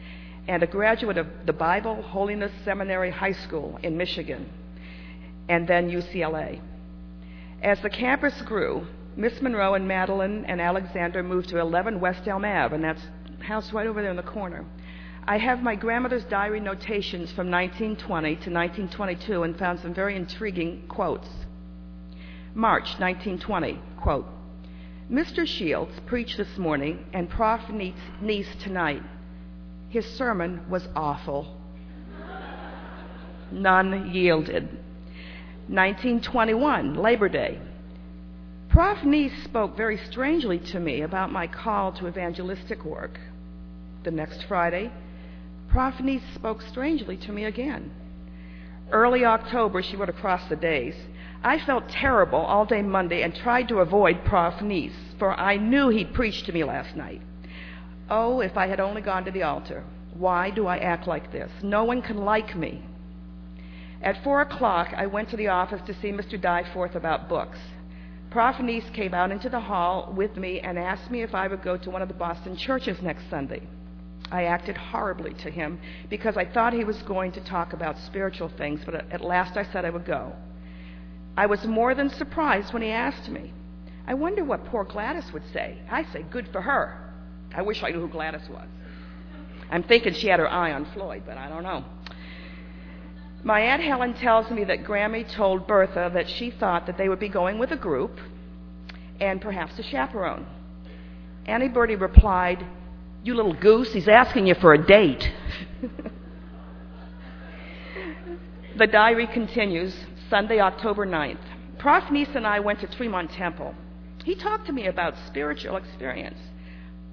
and 0.49 0.61
a 0.61 0.67
graduate 0.67 1.17
of 1.17 1.27
the 1.45 1.53
Bible 1.53 2.01
Holiness 2.01 2.51
Seminary 2.65 3.09
High 3.09 3.31
School 3.31 3.79
in 3.83 3.95
Michigan, 3.95 4.49
and 5.47 5.65
then 5.65 5.89
UCLA. 5.89 6.59
As 7.63 7.79
the 7.79 7.89
campus 7.89 8.41
grew, 8.41 8.85
Miss 9.15 9.41
Monroe 9.41 9.75
and 9.75 9.87
Madeline 9.87 10.43
and 10.43 10.59
Alexander 10.59 11.23
moved 11.23 11.47
to 11.51 11.59
11 11.59 12.01
West 12.01 12.27
Elm 12.27 12.43
Ave, 12.43 12.75
and 12.75 12.83
that's 12.83 13.01
house 13.39 13.71
right 13.71 13.87
over 13.87 14.01
there 14.01 14.11
in 14.11 14.17
the 14.17 14.23
corner. 14.23 14.65
I 15.25 15.37
have 15.37 15.63
my 15.63 15.75
grandmother's 15.75 16.25
diary 16.25 16.59
notations 16.59 17.31
from 17.31 17.49
1920 17.49 18.27
to 18.27 18.51
1922 18.51 19.43
and 19.43 19.57
found 19.57 19.79
some 19.79 19.93
very 19.93 20.17
intriguing 20.17 20.85
quotes. 20.89 21.29
March 22.53 22.99
1920, 22.99 23.79
quote, 24.01 24.25
Mr. 25.11 25.47
Shields 25.47 25.93
preached 26.05 26.35
this 26.35 26.57
morning 26.57 27.05
and 27.13 27.29
Prof. 27.29 27.61
Nease 27.69 28.61
tonight. 28.61 29.01
His 29.87 30.05
sermon 30.05 30.69
was 30.69 30.85
awful. 30.95 31.55
None 33.49 34.11
yielded. 34.13 34.63
1921, 35.69 36.95
Labor 36.95 37.29
Day. 37.29 37.61
Prof. 38.67 39.05
Nease 39.05 39.43
spoke 39.45 39.77
very 39.77 39.97
strangely 39.97 40.59
to 40.59 40.79
me 40.79 41.01
about 41.01 41.31
my 41.31 41.47
call 41.47 41.93
to 41.93 42.07
evangelistic 42.07 42.83
work. 42.83 43.17
The 44.03 44.11
next 44.11 44.43
Friday, 44.43 44.91
Prof. 45.69 46.01
Nease 46.01 46.33
spoke 46.35 46.61
strangely 46.61 47.15
to 47.15 47.31
me 47.31 47.45
again. 47.45 47.91
Early 48.91 49.23
October, 49.23 49.81
she 49.81 49.95
wrote 49.95 50.09
across 50.09 50.49
the 50.49 50.57
days. 50.57 50.95
I 51.43 51.59
felt 51.59 51.89
terrible 51.89 52.39
all 52.39 52.65
day 52.65 52.81
Monday 52.81 53.21
and 53.21 53.35
tried 53.35 53.67
to 53.69 53.79
avoid 53.79 54.25
Prof. 54.25 54.61
Nease, 54.61 55.15
for 55.19 55.39
I 55.39 55.57
knew 55.57 55.89
he'd 55.89 56.13
preached 56.13 56.45
to 56.47 56.51
me 56.51 56.63
last 56.63 56.95
night. 56.95 57.21
Oh, 58.09 58.41
if 58.41 58.57
I 58.57 58.67
had 58.67 58.79
only 58.79 59.01
gone 59.01 59.25
to 59.25 59.31
the 59.31 59.43
altar. 59.43 59.83
Why 60.13 60.49
do 60.49 60.65
I 60.65 60.77
act 60.77 61.07
like 61.07 61.31
this? 61.31 61.51
No 61.61 61.83
one 61.83 62.01
can 62.01 62.17
like 62.17 62.55
me. 62.55 62.83
At 64.01 64.23
four 64.23 64.41
o'clock, 64.41 64.93
I 64.95 65.05
went 65.05 65.29
to 65.29 65.37
the 65.37 65.47
office 65.47 65.81
to 65.85 65.93
see 65.93 66.11
Mr. 66.11 66.39
Dyforth 66.39 66.95
about 66.95 67.29
books. 67.29 67.59
Prof. 68.29 68.59
Nease 68.59 68.89
came 68.93 69.13
out 69.13 69.31
into 69.31 69.49
the 69.49 69.59
hall 69.59 70.13
with 70.15 70.37
me 70.37 70.59
and 70.59 70.77
asked 70.77 71.11
me 71.11 71.21
if 71.21 71.33
I 71.35 71.47
would 71.47 71.61
go 71.61 71.77
to 71.77 71.89
one 71.89 72.01
of 72.01 72.07
the 72.07 72.13
Boston 72.13 72.55
churches 72.55 73.01
next 73.01 73.29
Sunday. 73.29 73.61
I 74.31 74.43
acted 74.43 74.75
horribly 74.75 75.33
to 75.35 75.49
him 75.49 75.79
because 76.09 76.35
I 76.35 76.45
thought 76.45 76.73
he 76.73 76.83
was 76.83 77.01
going 77.03 77.31
to 77.33 77.41
talk 77.41 77.73
about 77.73 77.97
spiritual 77.99 78.49
things, 78.49 78.81
but 78.85 78.95
at 79.11 79.21
last 79.21 79.55
I 79.55 79.63
said 79.71 79.85
I 79.85 79.89
would 79.89 80.05
go. 80.05 80.33
I 81.37 81.45
was 81.45 81.63
more 81.65 81.93
than 81.93 82.09
surprised 82.09 82.73
when 82.73 82.81
he 82.81 82.89
asked 82.89 83.29
me. 83.29 83.53
I 84.07 84.15
wonder 84.15 84.43
what 84.43 84.65
poor 84.65 84.83
Gladys 84.83 85.31
would 85.31 85.43
say. 85.53 85.77
I 85.89 86.03
say, 86.11 86.23
good 86.23 86.47
for 86.51 86.61
her. 86.61 87.13
I 87.55 87.61
wish 87.61 87.83
I 87.83 87.91
knew 87.91 87.99
who 87.99 88.07
Gladys 88.07 88.49
was. 88.49 88.67
I'm 89.69 89.83
thinking 89.83 90.13
she 90.13 90.27
had 90.27 90.39
her 90.39 90.49
eye 90.49 90.71
on 90.73 90.85
Floyd, 90.93 91.23
but 91.27 91.37
I 91.37 91.47
don't 91.47 91.61
know. 91.61 91.85
My 93.43 93.59
Aunt 93.59 93.83
Helen 93.83 94.15
tells 94.15 94.49
me 94.49 94.63
that 94.63 94.83
Grammy 94.83 95.29
told 95.31 95.67
Bertha 95.67 96.09
that 96.13 96.27
she 96.27 96.49
thought 96.49 96.87
that 96.87 96.97
they 96.97 97.07
would 97.07 97.19
be 97.19 97.29
going 97.29 97.59
with 97.59 97.71
a 97.71 97.77
group 97.77 98.19
and 99.21 99.39
perhaps 99.39 99.77
a 99.77 99.83
chaperone. 99.83 100.47
Annie 101.45 101.69
Birdie 101.69 101.95
replied, 101.95 102.65
You 103.23 103.35
little 103.35 103.53
goose, 103.53 103.93
he's 103.93 104.07
asking 104.07 104.47
you 104.47 104.55
for 104.55 104.73
a 104.73 104.83
date. 104.83 105.31
the 108.77 108.87
diary 108.87 109.27
continues 109.27 109.95
Sunday, 110.29 110.59
October 110.59 111.05
9th. 111.05 111.39
Prof. 111.79 112.11
Nease 112.11 112.35
and 112.35 112.45
I 112.45 112.59
went 112.59 112.81
to 112.81 112.87
Tremont 112.87 113.31
Temple. 113.31 113.73
He 114.25 114.35
talked 114.35 114.65
to 114.67 114.73
me 114.73 114.87
about 114.87 115.13
spiritual 115.25 115.77
experience. 115.77 116.39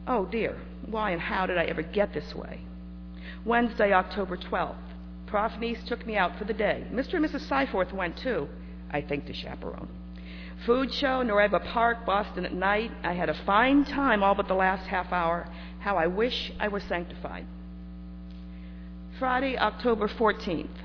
Oh 0.09 0.27
dear, 0.27 0.57
why 0.87 1.13
and 1.13 1.21
how 1.21 1.47
did 1.47 1.57
I 1.57 1.65
ever 1.65 1.83
get 1.83 2.13
this 2.13 2.35
way? 2.35 2.61
Wednesday, 3.45 3.93
October 3.93 4.37
12th. 4.37 4.75
Prof. 5.27 5.53
Nease 5.61 5.87
took 5.87 6.05
me 6.07 6.17
out 6.17 6.37
for 6.37 6.45
the 6.45 6.53
day. 6.53 6.85
Mr. 6.93 7.15
and 7.15 7.25
Mrs. 7.25 7.49
Seifforth 7.49 7.93
went 7.93 8.17
too, 8.17 8.49
I 8.91 9.01
think 9.01 9.27
to 9.27 9.33
chaperone. 9.33 9.89
Food 10.67 10.93
show, 10.93 11.23
Norumbega 11.23 11.73
Park, 11.73 12.05
Boston 12.05 12.45
at 12.45 12.53
night. 12.53 12.91
I 13.05 13.13
had 13.13 13.29
a 13.29 13.45
fine 13.45 13.85
time 13.85 14.25
all 14.25 14.35
but 14.35 14.49
the 14.49 14.55
last 14.55 14.89
half 14.89 15.13
hour. 15.13 15.49
How 15.79 15.97
I 15.97 16.09
wish 16.09 16.51
I 16.59 16.67
was 16.67 16.83
sanctified. 16.83 17.47
Friday, 19.21 19.57
October 19.57 20.09
14th. 20.09 20.84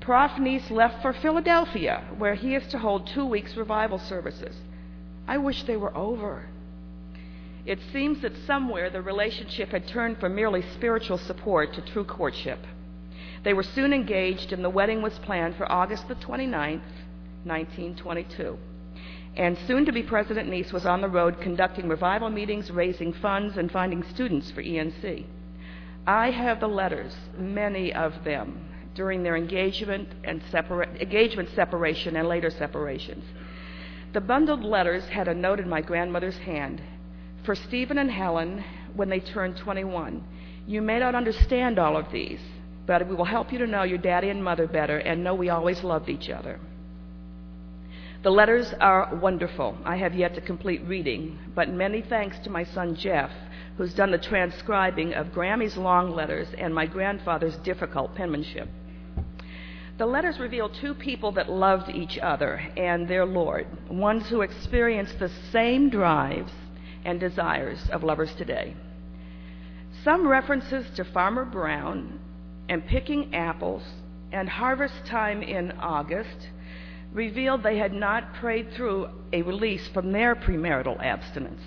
Prof. 0.00 0.38
Nease 0.38 0.70
left 0.70 1.02
for 1.02 1.12
Philadelphia, 1.12 2.02
where 2.16 2.34
he 2.34 2.54
is 2.54 2.66
to 2.68 2.78
hold 2.78 3.06
two 3.06 3.26
weeks 3.26 3.56
revival 3.56 3.98
services. 3.98 4.56
I 5.28 5.36
wish 5.36 5.64
they 5.64 5.76
were 5.76 5.96
over. 5.96 6.46
It 7.66 7.78
seems 7.92 8.22
that 8.22 8.32
somewhere 8.46 8.88
the 8.88 9.02
relationship 9.02 9.68
had 9.68 9.86
turned 9.86 10.18
from 10.18 10.34
merely 10.34 10.62
spiritual 10.62 11.18
support 11.18 11.74
to 11.74 11.82
true 11.82 12.04
courtship. 12.04 12.60
They 13.44 13.52
were 13.52 13.62
soon 13.62 13.92
engaged, 13.92 14.52
and 14.52 14.64
the 14.64 14.70
wedding 14.70 15.02
was 15.02 15.18
planned 15.18 15.56
for 15.56 15.70
August 15.70 16.08
the 16.08 16.14
29th, 16.14 16.80
1922. 17.44 18.58
And 19.36 19.56
soon 19.66 19.84
to 19.84 19.92
be 19.92 20.02
President 20.02 20.48
Nease 20.48 20.72
was 20.72 20.86
on 20.86 21.02
the 21.02 21.08
road 21.08 21.40
conducting 21.40 21.88
revival 21.88 22.30
meetings, 22.30 22.70
raising 22.70 23.12
funds, 23.12 23.58
and 23.58 23.70
finding 23.70 24.02
students 24.02 24.50
for 24.50 24.62
ENC. 24.62 25.26
I 26.06 26.30
have 26.30 26.58
the 26.58 26.68
letters, 26.68 27.14
many 27.38 27.92
of 27.92 28.24
them, 28.24 28.69
during 28.94 29.22
their 29.22 29.36
engagement 29.36 30.08
and 30.24 30.42
separa- 30.52 31.00
engagement 31.00 31.48
separation 31.54 32.16
and 32.16 32.28
later 32.28 32.50
separations. 32.50 33.24
The 34.12 34.20
bundled 34.20 34.64
letters 34.64 35.04
had 35.04 35.28
a 35.28 35.34
note 35.34 35.60
in 35.60 35.68
my 35.68 35.80
grandmother's 35.80 36.38
hand 36.38 36.82
for 37.44 37.54
Stephen 37.54 37.98
and 37.98 38.10
Helen 38.10 38.64
when 38.94 39.08
they 39.08 39.20
turned 39.20 39.56
21. 39.56 40.22
You 40.66 40.82
may 40.82 40.98
not 40.98 41.14
understand 41.14 41.78
all 41.78 41.96
of 41.96 42.10
these, 42.12 42.40
but 42.86 43.08
we 43.08 43.14
will 43.14 43.24
help 43.24 43.52
you 43.52 43.58
to 43.58 43.66
know 43.66 43.84
your 43.84 43.98
daddy 43.98 44.28
and 44.28 44.42
mother 44.42 44.66
better 44.66 44.98
and 44.98 45.22
know 45.22 45.34
we 45.34 45.48
always 45.48 45.82
loved 45.84 46.08
each 46.08 46.28
other. 46.28 46.58
The 48.22 48.30
letters 48.30 48.74
are 48.80 49.14
wonderful. 49.14 49.78
I 49.84 49.96
have 49.96 50.14
yet 50.14 50.34
to 50.34 50.40
complete 50.42 50.82
reading, 50.86 51.38
but 51.54 51.70
many 51.70 52.02
thanks 52.02 52.38
to 52.40 52.50
my 52.50 52.64
son 52.64 52.94
Jeff, 52.94 53.30
who's 53.78 53.94
done 53.94 54.10
the 54.10 54.18
transcribing 54.18 55.14
of 55.14 55.32
Grammy's 55.32 55.76
long 55.76 56.10
letters 56.14 56.48
and 56.58 56.74
my 56.74 56.84
grandfather's 56.84 57.56
difficult 57.58 58.14
penmanship. 58.14 58.68
The 60.00 60.06
letters 60.06 60.38
reveal 60.38 60.70
two 60.70 60.94
people 60.94 61.30
that 61.32 61.50
loved 61.50 61.90
each 61.90 62.16
other 62.16 62.54
and 62.74 63.06
their 63.06 63.26
Lord, 63.26 63.66
ones 63.90 64.30
who 64.30 64.40
experienced 64.40 65.18
the 65.18 65.28
same 65.52 65.90
drives 65.90 66.52
and 67.04 67.20
desires 67.20 67.86
of 67.90 68.02
lovers 68.02 68.32
today. 68.36 68.74
Some 70.02 70.26
references 70.26 70.88
to 70.96 71.04
Farmer 71.04 71.44
Brown 71.44 72.18
and 72.70 72.86
picking 72.86 73.34
apples 73.34 73.82
and 74.32 74.48
harvest 74.48 75.04
time 75.04 75.42
in 75.42 75.72
August 75.72 76.48
revealed 77.12 77.62
they 77.62 77.76
had 77.76 77.92
not 77.92 78.32
prayed 78.36 78.72
through 78.72 79.10
a 79.34 79.42
release 79.42 79.86
from 79.88 80.12
their 80.12 80.34
premarital 80.34 80.98
abstinence. 81.04 81.60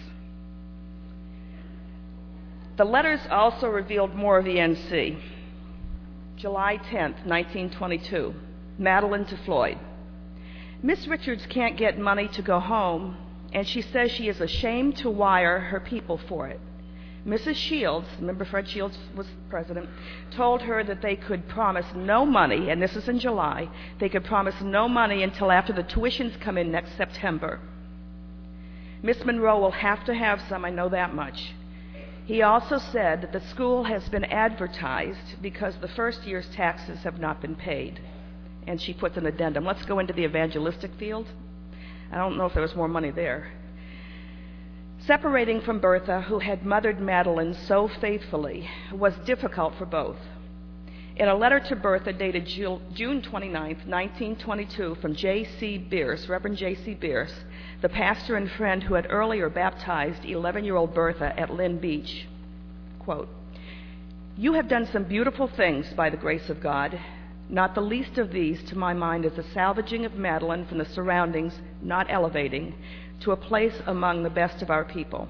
The 2.78 2.86
letters 2.86 3.22
also 3.30 3.68
revealed 3.68 4.16
more 4.16 4.40
of 4.40 4.46
ENC. 4.46 5.22
July 6.44 6.76
10, 6.76 7.00
1922. 7.24 8.34
Madeline 8.78 9.24
to 9.24 9.38
Floyd. 9.46 9.78
Miss 10.82 11.08
Richards 11.08 11.46
can't 11.46 11.78
get 11.78 11.98
money 11.98 12.28
to 12.28 12.42
go 12.42 12.60
home, 12.60 13.16
and 13.54 13.66
she 13.66 13.82
says 13.82 14.12
she 14.12 14.28
is 14.28 14.42
ashamed 14.42 14.98
to 14.98 15.10
wire 15.10 15.62
her 15.62 15.80
people 15.80 16.20
for 16.28 16.50
it. 16.50 16.60
Mrs. 17.26 17.56
Shields, 17.56 18.10
remember 18.20 18.44
Fred 18.44 18.68
Shields 18.68 18.98
was 19.16 19.26
president, 19.50 19.88
told 20.32 20.64
her 20.64 20.84
that 20.84 21.02
they 21.02 21.16
could 21.16 21.48
promise 21.48 21.86
no 21.96 22.26
money, 22.26 22.70
and 22.70 22.82
this 22.82 22.98
is 22.98 23.08
in 23.08 23.20
July, 23.20 23.70
they 24.02 24.10
could 24.10 24.26
promise 24.26 24.60
no 24.62 24.90
money 24.90 25.24
until 25.24 25.50
after 25.50 25.72
the 25.72 25.86
tuitions 25.86 26.38
come 26.42 26.58
in 26.58 26.70
next 26.70 26.98
September. 26.98 27.62
Miss 29.02 29.24
Monroe 29.24 29.62
will 29.62 29.72
have 29.72 30.04
to 30.04 30.14
have 30.14 30.42
some, 30.50 30.66
I 30.66 30.72
know 30.72 30.90
that 30.90 31.16
much. 31.16 31.54
He 32.26 32.42
also 32.42 32.78
said 32.78 33.22
that 33.22 33.34
the 33.34 33.42
school 33.42 33.84
has 33.84 34.08
been 34.10 34.24
advertised 34.26 35.42
because 35.42 35.76
the 35.78 35.90
first 35.90 36.26
year's 36.26 36.48
taxes 36.50 37.04
have 37.04 37.20
not 37.20 37.42
been 37.42 37.56
paid. 37.56 38.00
And 38.66 38.82
she 38.82 38.94
puts 38.94 39.18
an 39.18 39.26
addendum. 39.26 39.66
Let's 39.66 39.86
go 39.86 40.00
into 40.00 40.14
the 40.14 40.24
evangelistic 40.24 40.94
field. 40.96 41.28
I 42.12 42.16
don't 42.16 42.38
know 42.38 42.46
if 42.46 42.54
there 42.54 42.62
was 42.62 42.76
more 42.76 42.88
money 42.88 43.12
there. 43.12 43.52
Separating 45.00 45.60
from 45.60 45.80
Bertha, 45.80 46.22
who 46.22 46.40
had 46.40 46.66
mothered 46.66 47.02
Madeline 47.02 47.54
so 47.54 47.90
faithfully, 48.00 48.70
was 48.94 49.14
difficult 49.26 49.76
for 49.76 49.86
both. 49.86 50.16
In 51.18 51.28
a 51.28 51.36
letter 51.36 51.60
to 51.60 51.76
Bertha 51.76 52.14
dated 52.14 52.46
June 52.46 53.22
29, 53.22 53.52
1922, 53.52 54.96
from 54.96 55.14
J.C. 55.14 55.78
Bierce, 55.78 56.30
Reverend 56.30 56.58
J.C. 56.58 56.94
Bierce, 56.94 57.36
the 57.84 57.90
pastor 57.90 58.38
and 58.38 58.50
friend 58.52 58.82
who 58.82 58.94
had 58.94 59.06
earlier 59.10 59.50
baptized 59.50 60.24
11 60.24 60.64
year 60.64 60.78
old 60.78 60.96
Bertha 60.96 61.38
at 61.38 61.54
Lynn 61.54 61.80
Beach, 61.80 62.26
quote, 62.98 63.28
You 64.38 64.54
have 64.54 64.70
done 64.70 64.88
some 64.90 65.04
beautiful 65.04 65.50
things 65.50 65.92
by 65.94 66.10
the 66.10 66.16
grace 66.16 66.50
of 66.50 66.64
God. 66.64 66.98
Not 67.50 67.76
the 67.76 67.82
least 67.82 68.18
of 68.18 68.32
these, 68.32 68.64
to 68.70 68.78
my 68.78 68.94
mind, 68.94 69.26
is 69.26 69.34
the 69.34 69.44
salvaging 69.54 70.06
of 70.06 70.16
Madeline 70.16 70.66
from 70.66 70.78
the 70.78 70.86
surroundings, 70.86 71.60
not 71.82 72.08
elevating, 72.10 72.74
to 73.20 73.34
a 73.34 73.38
place 73.38 73.76
among 73.86 74.24
the 74.24 74.30
best 74.30 74.62
of 74.62 74.70
our 74.70 74.86
people. 74.86 75.28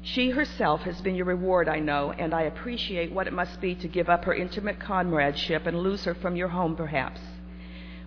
She 0.00 0.30
herself 0.30 0.82
has 0.82 1.00
been 1.00 1.16
your 1.16 1.26
reward, 1.26 1.68
I 1.68 1.80
know, 1.80 2.12
and 2.12 2.32
I 2.32 2.42
appreciate 2.42 3.10
what 3.10 3.26
it 3.26 3.32
must 3.32 3.60
be 3.60 3.74
to 3.74 3.88
give 3.88 4.08
up 4.08 4.26
her 4.26 4.34
intimate 4.34 4.78
comradeship 4.78 5.66
and 5.66 5.80
lose 5.80 6.04
her 6.04 6.14
from 6.14 6.36
your 6.36 6.48
home, 6.48 6.76
perhaps. 6.76 7.20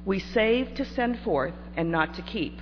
We 0.06 0.20
save 0.20 0.74
to 0.76 0.86
send 0.86 1.20
forth 1.20 1.56
and 1.76 1.92
not 1.92 2.14
to 2.14 2.22
keep. 2.22 2.62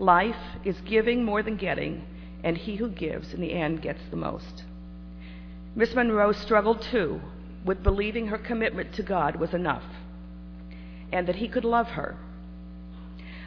Life 0.00 0.58
is 0.64 0.80
giving 0.80 1.24
more 1.24 1.42
than 1.42 1.56
getting, 1.56 2.04
and 2.42 2.56
he 2.56 2.76
who 2.76 2.88
gives 2.88 3.34
in 3.34 3.40
the 3.40 3.52
end 3.52 3.82
gets 3.82 4.00
the 4.10 4.16
most. 4.16 4.64
Miss 5.76 5.94
Monroe 5.94 6.32
struggled 6.32 6.82
too 6.82 7.20
with 7.64 7.82
believing 7.82 8.26
her 8.26 8.38
commitment 8.38 8.92
to 8.94 9.02
God 9.02 9.36
was 9.36 9.54
enough 9.54 9.84
and 11.12 11.26
that 11.28 11.36
he 11.36 11.48
could 11.48 11.64
love 11.64 11.88
her 11.88 12.16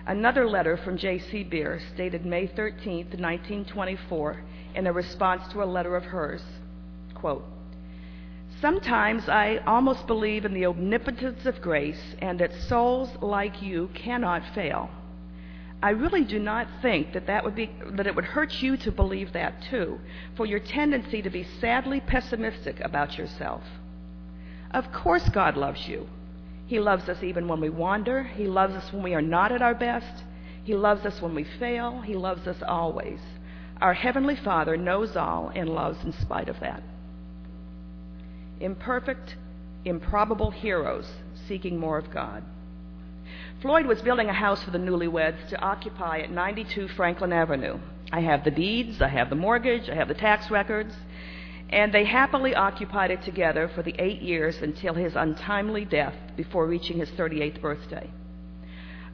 Another 0.06 0.50
letter 0.50 0.76
from 0.76 0.98
J.C. 0.98 1.44
Beer, 1.44 1.80
dated 1.96 2.26
May 2.26 2.48
13, 2.48 3.06
1924, 3.06 4.44
in 4.76 4.86
a 4.86 4.92
response 4.92 5.48
to 5.54 5.64
a 5.64 5.66
letter 5.66 5.96
of 5.96 6.04
hers. 6.04 6.44
Quote, 7.14 7.46
Sometimes 8.60 9.30
I 9.30 9.58
almost 9.66 10.06
believe 10.06 10.44
in 10.44 10.54
the 10.54 10.66
omnipotence 10.66 11.46
of 11.46 11.62
grace 11.62 12.16
and 12.20 12.38
that 12.40 12.54
souls 12.54 13.12
like 13.22 13.62
you 13.62 13.90
cannot 13.94 14.44
fail. 14.54 14.90
I 15.84 15.90
really 15.90 16.24
do 16.24 16.40
not 16.40 16.68
think 16.82 17.12
that, 17.12 17.28
that, 17.28 17.44
would 17.44 17.56
be, 17.56 17.70
that 17.92 18.08
it 18.08 18.16
would 18.16 18.24
hurt 18.24 18.62
you 18.62 18.78
to 18.78 18.90
believe 18.90 19.34
that 19.34 19.62
too, 19.64 20.00
for 20.38 20.46
your 20.46 20.62
tendency 20.62 21.22
to 21.22 21.30
be 21.30 21.44
sadly 21.60 22.00
pessimistic 22.00 22.80
about 22.80 23.18
yourself. 23.18 23.64
Of 24.72 24.94
course, 24.94 25.28
God 25.28 25.58
loves 25.58 25.86
you. 25.86 26.08
He 26.68 26.80
loves 26.80 27.10
us 27.10 27.22
even 27.22 27.50
when 27.50 27.60
we 27.60 27.70
wander. 27.70 28.24
He 28.24 28.48
loves 28.48 28.74
us 28.76 28.94
when 28.94 29.04
we 29.04 29.14
are 29.14 29.22
not 29.22 29.52
at 29.52 29.62
our 29.62 29.76
best. 29.76 30.24
He 30.64 30.74
loves 30.74 31.06
us 31.06 31.22
when 31.22 31.36
we 31.36 31.44
fail. 31.44 32.00
He 32.00 32.16
loves 32.16 32.48
us 32.48 32.64
always. 32.66 33.20
Our 33.82 33.94
Heavenly 33.94 34.38
Father 34.38 34.78
knows 34.78 35.18
all 35.18 35.52
and 35.54 35.68
loves 35.68 36.02
in 36.06 36.14
spite 36.14 36.48
of 36.48 36.62
that. 36.62 36.82
Imperfect, 38.62 39.36
improbable 39.84 40.52
heroes 40.52 41.12
seeking 41.46 41.78
more 41.78 41.98
of 41.98 42.10
God. 42.10 42.42
Floyd 43.64 43.86
was 43.86 44.02
building 44.02 44.28
a 44.28 44.34
house 44.34 44.62
for 44.62 44.72
the 44.72 44.78
newlyweds 44.78 45.48
to 45.48 45.62
occupy 45.62 46.20
at 46.20 46.30
92 46.30 46.90
Franklin 46.90 47.32
Avenue. 47.32 47.80
I 48.12 48.20
have 48.20 48.44
the 48.44 48.52
deeds, 48.52 49.02
I 49.02 49.08
have 49.08 49.30
the 49.30 49.38
mortgage, 49.38 49.88
I 49.90 49.96
have 49.96 50.10
the 50.10 50.14
tax 50.14 50.52
records 50.52 50.94
and 51.70 51.94
they 51.94 52.04
happily 52.04 52.54
occupied 52.54 53.12
it 53.12 53.22
together 53.22 53.72
for 53.74 53.82
the 53.82 53.96
eight 54.00 54.22
years 54.22 54.62
until 54.62 54.94
his 54.96 55.16
untimely 55.16 55.86
death 55.86 56.14
before 56.36 56.68
reaching 56.68 57.00
his 57.00 57.10
38th 57.12 57.62
birthday. 57.62 58.12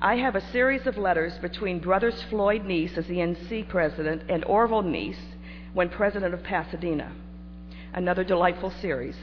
I 0.01 0.15
have 0.15 0.35
a 0.35 0.51
series 0.51 0.87
of 0.87 0.97
letters 0.97 1.37
between 1.37 1.77
brothers 1.77 2.19
Floyd 2.23 2.65
Nease 2.65 2.97
as 2.97 3.05
the 3.05 3.17
ENC 3.17 3.69
president 3.69 4.23
and 4.29 4.43
Orville 4.45 4.81
Nease 4.81 5.21
when 5.73 5.89
president 5.89 6.33
of 6.33 6.41
Pasadena. 6.41 7.11
Another 7.93 8.23
delightful 8.23 8.71
series. 8.81 9.15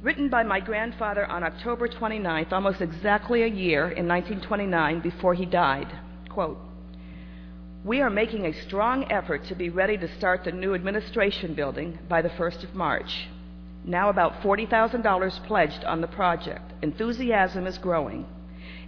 Written 0.00 0.28
by 0.28 0.44
my 0.44 0.60
grandfather 0.60 1.26
on 1.26 1.42
October 1.42 1.88
29th, 1.88 2.52
almost 2.52 2.80
exactly 2.80 3.42
a 3.42 3.48
year 3.48 3.82
in 3.82 4.06
1929 4.06 5.00
before 5.00 5.34
he 5.34 5.44
died. 5.44 5.92
Quote, 6.28 6.58
we 7.84 8.00
are 8.00 8.10
making 8.10 8.46
a 8.46 8.62
strong 8.62 9.10
effort 9.10 9.44
to 9.46 9.56
be 9.56 9.70
ready 9.70 9.96
to 9.98 10.16
start 10.16 10.44
the 10.44 10.52
new 10.52 10.74
administration 10.74 11.54
building 11.54 11.98
by 12.08 12.22
the 12.22 12.28
1st 12.28 12.62
of 12.62 12.74
March. 12.76 13.28
Now 13.84 14.08
about 14.08 14.40
$40,000 14.40 15.46
pledged 15.46 15.82
on 15.82 16.00
the 16.00 16.06
project. 16.06 16.74
Enthusiasm 16.82 17.66
is 17.66 17.78
growing. 17.78 18.24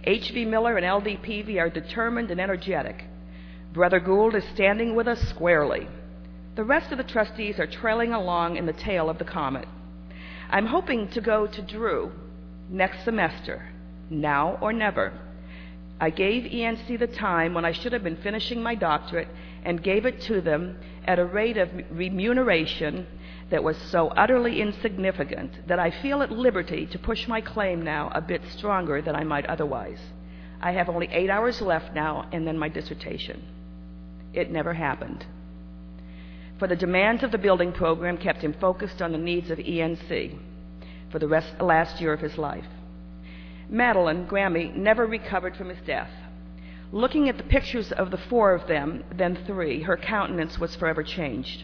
H.V. 0.05 0.45
Miller 0.45 0.77
and 0.77 0.85
L.D. 0.85 1.17
Peavy 1.23 1.59
are 1.59 1.69
determined 1.69 2.31
and 2.31 2.39
energetic. 2.39 3.03
Brother 3.73 3.99
Gould 3.99 4.35
is 4.35 4.45
standing 4.53 4.95
with 4.95 5.09
us 5.09 5.19
squarely. 5.29 5.89
The 6.55 6.63
rest 6.63 6.91
of 6.93 6.97
the 6.97 7.03
trustees 7.03 7.59
are 7.59 7.67
trailing 7.67 8.13
along 8.13 8.55
in 8.55 8.65
the 8.65 8.73
tail 8.73 9.09
of 9.09 9.17
the 9.17 9.25
comet. 9.25 9.67
I'm 10.51 10.65
hoping 10.65 11.07
to 11.11 11.21
go 11.21 11.47
to 11.47 11.61
Drew 11.61 12.11
next 12.69 13.05
semester, 13.05 13.69
now 14.09 14.57
or 14.59 14.73
never. 14.73 15.13
I 15.97 16.09
gave 16.09 16.43
ENC 16.43 16.99
the 16.99 17.07
time 17.07 17.53
when 17.53 17.63
I 17.63 17.71
should 17.71 17.93
have 17.93 18.03
been 18.03 18.17
finishing 18.17 18.61
my 18.61 18.75
doctorate 18.75 19.29
and 19.63 19.81
gave 19.81 20.05
it 20.05 20.19
to 20.23 20.41
them 20.41 20.77
at 21.05 21.19
a 21.19 21.25
rate 21.25 21.55
of 21.55 21.69
remuneration 21.89 23.07
that 23.49 23.63
was 23.63 23.77
so 23.77 24.09
utterly 24.09 24.61
insignificant 24.61 25.67
that 25.67 25.79
I 25.79 25.89
feel 25.89 26.21
at 26.21 26.31
liberty 26.31 26.85
to 26.87 26.99
push 26.99 27.29
my 27.29 27.39
claim 27.39 27.81
now 27.81 28.11
a 28.13 28.19
bit 28.21 28.41
stronger 28.51 29.01
than 29.01 29.15
I 29.15 29.23
might 29.23 29.45
otherwise. 29.45 29.99
I 30.59 30.73
have 30.73 30.89
only 30.89 31.07
eight 31.13 31.29
hours 31.29 31.61
left 31.61 31.93
now 31.93 32.27
and 32.33 32.45
then 32.45 32.57
my 32.57 32.67
dissertation. 32.67 33.41
It 34.33 34.51
never 34.51 34.73
happened. 34.73 35.25
For 36.61 36.67
the 36.67 36.75
demands 36.75 37.23
of 37.23 37.31
the 37.31 37.39
building 37.39 37.71
program 37.71 38.19
kept 38.19 38.43
him 38.43 38.53
focused 38.53 39.01
on 39.01 39.11
the 39.11 39.17
needs 39.17 39.49
of 39.49 39.57
ENC 39.57 40.37
for 41.09 41.17
the 41.17 41.27
rest, 41.27 41.59
last 41.59 41.99
year 41.99 42.13
of 42.13 42.19
his 42.19 42.37
life. 42.37 42.67
Madeline 43.67 44.27
Grammy 44.27 44.71
never 44.75 45.07
recovered 45.07 45.55
from 45.55 45.69
his 45.69 45.81
death. 45.87 46.11
Looking 46.91 47.27
at 47.27 47.37
the 47.37 47.43
pictures 47.43 47.91
of 47.91 48.11
the 48.11 48.19
four 48.29 48.53
of 48.53 48.67
them, 48.67 49.03
then 49.11 49.39
three, 49.47 49.81
her 49.81 49.97
countenance 49.97 50.59
was 50.59 50.75
forever 50.75 51.01
changed. 51.01 51.63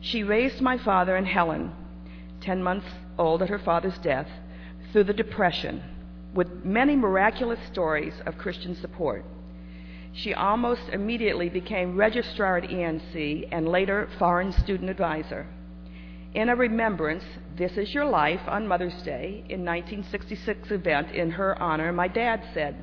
She 0.00 0.22
raised 0.22 0.60
my 0.60 0.78
father 0.78 1.16
and 1.16 1.26
Helen, 1.26 1.72
10 2.40 2.62
months 2.62 2.86
old 3.18 3.42
at 3.42 3.48
her 3.48 3.58
father's 3.58 3.98
death, 3.98 4.28
through 4.92 5.04
the 5.04 5.12
Depression 5.12 5.82
with 6.32 6.64
many 6.64 6.94
miraculous 6.94 7.58
stories 7.66 8.14
of 8.26 8.38
Christian 8.38 8.76
support. 8.76 9.24
She 10.12 10.34
almost 10.34 10.88
immediately 10.92 11.48
became 11.48 11.96
registrar 11.96 12.56
at 12.58 12.70
ENC 12.70 13.48
and 13.52 13.68
later 13.68 14.08
foreign 14.18 14.52
student 14.52 14.90
advisor. 14.90 15.46
In 16.34 16.48
a 16.48 16.56
remembrance, 16.56 17.24
This 17.56 17.76
is 17.76 17.94
Your 17.94 18.04
Life 18.04 18.42
on 18.46 18.68
Mother's 18.68 19.02
Day 19.02 19.44
in 19.48 19.64
1966 19.64 20.70
event 20.70 21.10
in 21.12 21.30
her 21.32 21.60
honor, 21.60 21.92
my 21.92 22.08
dad 22.08 22.44
said, 22.52 22.76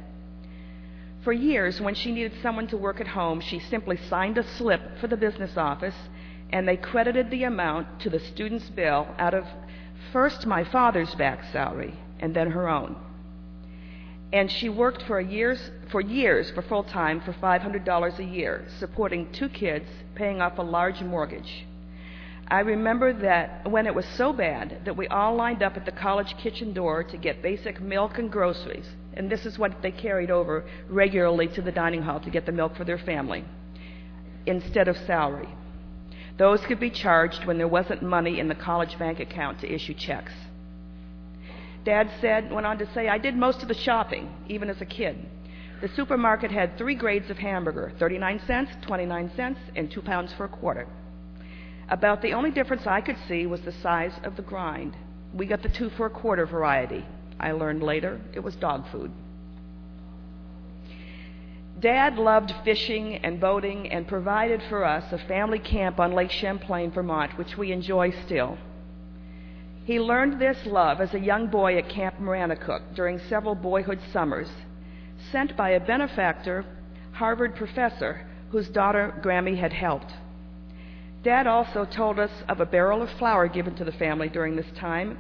For 1.24 1.32
years, 1.32 1.80
when 1.80 1.94
she 1.96 2.12
needed 2.12 2.34
someone 2.42 2.68
to 2.68 2.78
work 2.78 3.00
at 3.00 3.08
home, 3.08 3.40
she 3.42 3.60
simply 3.60 3.98
signed 3.98 4.38
a 4.38 4.44
slip 4.44 4.98
for 5.00 5.08
the 5.08 5.18
business 5.18 5.58
office 5.58 6.10
and 6.52 6.68
they 6.68 6.78
credited 6.78 7.30
the 7.30 7.44
amount 7.44 8.00
to 8.02 8.10
the 8.10 8.20
student's 8.20 8.70
bill 8.70 9.08
out 9.18 9.34
of 9.34 9.46
first 10.12 10.46
my 10.46 10.64
father's 10.64 11.14
back 11.16 11.44
salary 11.52 11.94
and 12.20 12.36
then 12.36 12.52
her 12.52 12.70
own. 12.70 12.96
And 14.36 14.52
she 14.52 14.68
worked 14.68 15.04
for 15.04 15.22
years 15.22 15.72
for 15.88 16.02
years 16.02 16.52
for 16.52 16.62
full 16.62 16.84
time 16.84 17.22
for 17.22 17.32
$500 17.32 18.20
a 18.20 18.24
year, 18.26 18.66
supporting 18.80 19.32
two 19.32 19.48
kids, 19.48 19.86
paying 20.14 20.42
off 20.42 20.58
a 20.58 20.62
large 20.62 21.00
mortgage. 21.00 21.66
I 22.50 22.60
remember 22.60 23.14
that 23.14 23.72
when 23.72 23.88
it 23.88 23.96
was 23.96 24.06
so 24.18 24.34
bad 24.34 24.82
that 24.84 24.98
we 24.98 25.08
all 25.08 25.36
lined 25.36 25.64
up 25.64 25.78
at 25.78 25.86
the 25.86 25.94
college 25.94 26.36
kitchen 26.38 26.74
door 26.74 27.02
to 27.02 27.16
get 27.16 27.42
basic 27.42 27.80
milk 27.80 28.18
and 28.18 28.30
groceries, 28.30 28.90
and 29.14 29.32
this 29.32 29.46
is 29.46 29.58
what 29.58 29.82
they 29.82 29.92
carried 29.92 30.30
over 30.30 30.66
regularly 30.90 31.48
to 31.48 31.62
the 31.62 31.72
dining 31.72 32.02
hall 32.02 32.20
to 32.20 32.30
get 32.30 32.46
the 32.46 32.52
milk 32.52 32.76
for 32.76 32.84
their 32.84 32.98
family, 32.98 33.46
instead 34.46 34.90
of 34.90 34.98
salary. 34.98 35.48
Those 36.38 36.60
could 36.66 36.82
be 36.82 36.90
charged 36.90 37.46
when 37.46 37.58
there 37.58 37.70
wasn't 37.70 38.04
money 38.04 38.42
in 38.42 38.50
the 38.50 38.56
college 38.56 39.00
bank 39.00 39.22
account 39.22 39.62
to 39.62 39.74
issue 39.74 39.94
checks. 39.94 40.34
Dad 41.86 42.10
said, 42.20 42.52
went 42.52 42.66
on 42.66 42.80
to 42.80 42.94
say, 42.94 43.08
I 43.08 43.20
did 43.20 43.36
most 43.38 43.62
of 43.62 43.68
the 43.68 43.76
shopping, 43.76 44.36
even 44.48 44.70
as 44.70 44.82
a 44.82 44.86
kid. 44.86 45.24
The 45.82 45.88
supermarket 45.90 46.52
had 46.52 46.78
three 46.78 46.96
grades 46.96 47.30
of 47.30 47.38
hamburger 47.38 47.94
39 48.00 48.42
cents, 48.48 48.72
29 48.82 49.32
cents, 49.36 49.60
and 49.76 49.92
two 49.92 50.02
pounds 50.02 50.34
for 50.34 50.46
a 50.46 50.50
quarter. 50.50 50.88
About 51.88 52.24
the 52.24 52.34
only 52.34 52.50
difference 52.50 52.88
I 52.88 53.02
could 53.02 53.18
see 53.28 53.46
was 53.46 53.62
the 53.62 53.72
size 53.72 54.14
of 54.24 54.36
the 54.36 54.42
grind. 54.42 54.98
We 55.32 55.46
got 55.46 55.62
the 55.62 55.70
two 55.70 55.92
for 55.92 56.08
a 56.08 56.10
quarter 56.10 56.48
variety. 56.48 57.06
I 57.40 57.52
learned 57.52 57.84
later 57.84 58.20
it 58.34 58.40
was 58.40 58.56
dog 58.56 58.88
food. 58.92 59.12
Dad 61.80 62.18
loved 62.18 62.52
fishing 62.64 63.18
and 63.18 63.40
boating 63.40 63.92
and 63.92 64.08
provided 64.08 64.64
for 64.70 64.84
us 64.84 65.12
a 65.12 65.20
family 65.28 65.60
camp 65.60 66.00
on 66.00 66.14
Lake 66.14 66.32
Champlain, 66.32 66.90
Vermont, 66.90 67.38
which 67.38 67.58
we 67.58 67.72
enjoy 67.72 68.12
still. 68.26 68.58
He 69.86 70.00
learned 70.00 70.42
this 70.42 70.66
love 70.66 71.00
as 71.00 71.14
a 71.14 71.20
young 71.20 71.46
boy 71.46 71.78
at 71.78 71.90
Camp 71.90 72.20
Maranacook 72.20 72.96
during 72.96 73.20
several 73.20 73.54
boyhood 73.54 74.00
summers, 74.12 74.50
sent 75.32 75.56
by 75.56 75.70
a 75.70 75.80
benefactor, 75.80 76.66
Harvard 77.12 77.56
professor, 77.56 78.26
whose 78.50 78.68
daughter 78.68 79.14
Grammy 79.24 79.60
had 79.60 79.74
helped. 79.74 80.12
Dad 81.22 81.46
also 81.46 81.86
told 81.86 82.20
us 82.20 82.32
of 82.50 82.60
a 82.60 82.66
barrel 82.66 83.04
of 83.04 83.12
flour 83.12 83.48
given 83.48 83.76
to 83.76 83.86
the 83.86 83.92
family 83.92 84.28
during 84.28 84.56
this 84.56 84.72
time. 84.76 85.20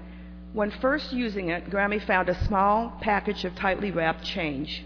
When 0.53 0.71
first 0.71 1.13
using 1.13 1.49
it, 1.49 1.69
Grammy 1.69 2.03
found 2.03 2.29
a 2.29 2.45
small 2.45 2.97
package 3.01 3.45
of 3.45 3.53
tightly 3.55 3.91
wrapped 3.91 4.23
change. 4.23 4.83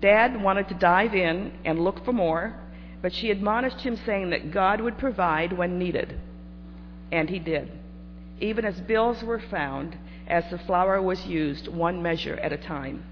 Dad 0.00 0.40
wanted 0.40 0.68
to 0.68 0.74
dive 0.74 1.14
in 1.14 1.52
and 1.66 1.84
look 1.84 2.02
for 2.02 2.12
more, 2.12 2.54
but 3.02 3.12
she 3.12 3.30
admonished 3.30 3.80
him, 3.80 3.96
saying 3.96 4.30
that 4.30 4.52
God 4.52 4.80
would 4.80 4.96
provide 4.96 5.52
when 5.52 5.78
needed. 5.78 6.18
And 7.12 7.28
he 7.28 7.38
did, 7.38 7.70
even 8.40 8.64
as 8.64 8.80
bills 8.80 9.22
were 9.22 9.40
found 9.50 9.96
as 10.26 10.48
the 10.50 10.58
flour 10.58 11.00
was 11.00 11.26
used 11.26 11.68
one 11.68 12.02
measure 12.02 12.36
at 12.36 12.52
a 12.52 12.56
time. 12.56 13.04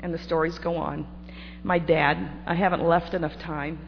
And 0.00 0.12
the 0.12 0.18
stories 0.18 0.58
go 0.58 0.76
on. 0.76 1.06
My 1.62 1.78
dad, 1.78 2.18
I 2.46 2.54
haven't 2.54 2.82
left 2.82 3.14
enough 3.14 3.38
time. 3.38 3.78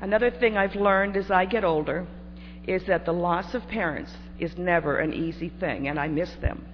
Another 0.00 0.30
thing 0.30 0.56
I've 0.56 0.74
learned 0.74 1.16
as 1.16 1.30
I 1.30 1.44
get 1.44 1.64
older 1.64 2.06
is 2.66 2.84
that 2.84 3.04
the 3.04 3.12
loss 3.12 3.54
of 3.54 3.68
parents 3.68 4.12
is 4.38 4.56
never 4.56 4.98
an 4.98 5.12
easy 5.12 5.48
thing, 5.48 5.88
and 5.88 5.98
I 5.98 6.08
miss 6.08 6.32
them. 6.40 6.64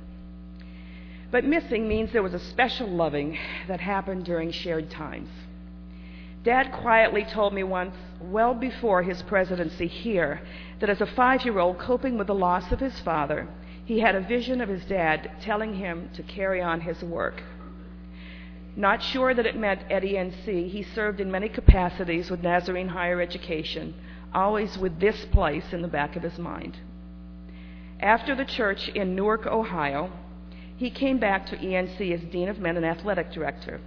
But 1.30 1.44
missing 1.44 1.88
means 1.88 2.12
there 2.12 2.22
was 2.22 2.34
a 2.34 2.38
special 2.38 2.88
loving 2.88 3.38
that 3.66 3.80
happened 3.80 4.24
during 4.24 4.50
shared 4.50 4.90
times. 4.90 5.28
Dad 6.44 6.70
quietly 6.72 7.24
told 7.24 7.52
me 7.52 7.64
once, 7.64 7.96
well 8.20 8.54
before 8.54 9.02
his 9.02 9.22
presidency 9.22 9.88
here, 9.88 10.40
that 10.78 10.88
as 10.88 11.00
a 11.00 11.06
five 11.06 11.44
year 11.44 11.58
old 11.58 11.78
coping 11.78 12.16
with 12.16 12.28
the 12.28 12.34
loss 12.34 12.70
of 12.70 12.78
his 12.80 12.98
father, 13.00 13.48
he 13.84 14.00
had 14.00 14.14
a 14.14 14.20
vision 14.20 14.60
of 14.60 14.68
his 14.68 14.84
dad 14.84 15.30
telling 15.40 15.74
him 15.74 16.08
to 16.14 16.22
carry 16.22 16.62
on 16.62 16.80
his 16.82 17.02
work. 17.02 17.42
Not 18.76 19.02
sure 19.02 19.34
that 19.34 19.46
it 19.46 19.56
meant 19.56 19.80
at 19.90 20.04
ENC, 20.04 20.68
he 20.68 20.82
served 20.84 21.20
in 21.20 21.30
many 21.30 21.48
capacities 21.48 22.30
with 22.30 22.42
Nazarene 22.44 22.88
Higher 22.88 23.20
Education, 23.20 23.94
always 24.32 24.78
with 24.78 25.00
this 25.00 25.24
place 25.24 25.72
in 25.72 25.82
the 25.82 25.88
back 25.88 26.14
of 26.14 26.22
his 26.22 26.38
mind. 26.38 26.78
After 27.98 28.36
the 28.36 28.44
church 28.44 28.88
in 28.90 29.16
Newark, 29.16 29.46
Ohio, 29.46 30.12
he 30.76 30.90
came 30.90 31.18
back 31.18 31.46
to 31.46 31.56
ENC 31.56 32.12
as 32.12 32.20
Dean 32.30 32.48
of 32.48 32.60
Men 32.60 32.76
and 32.76 32.86
Athletic 32.86 33.32
Director. 33.32 33.80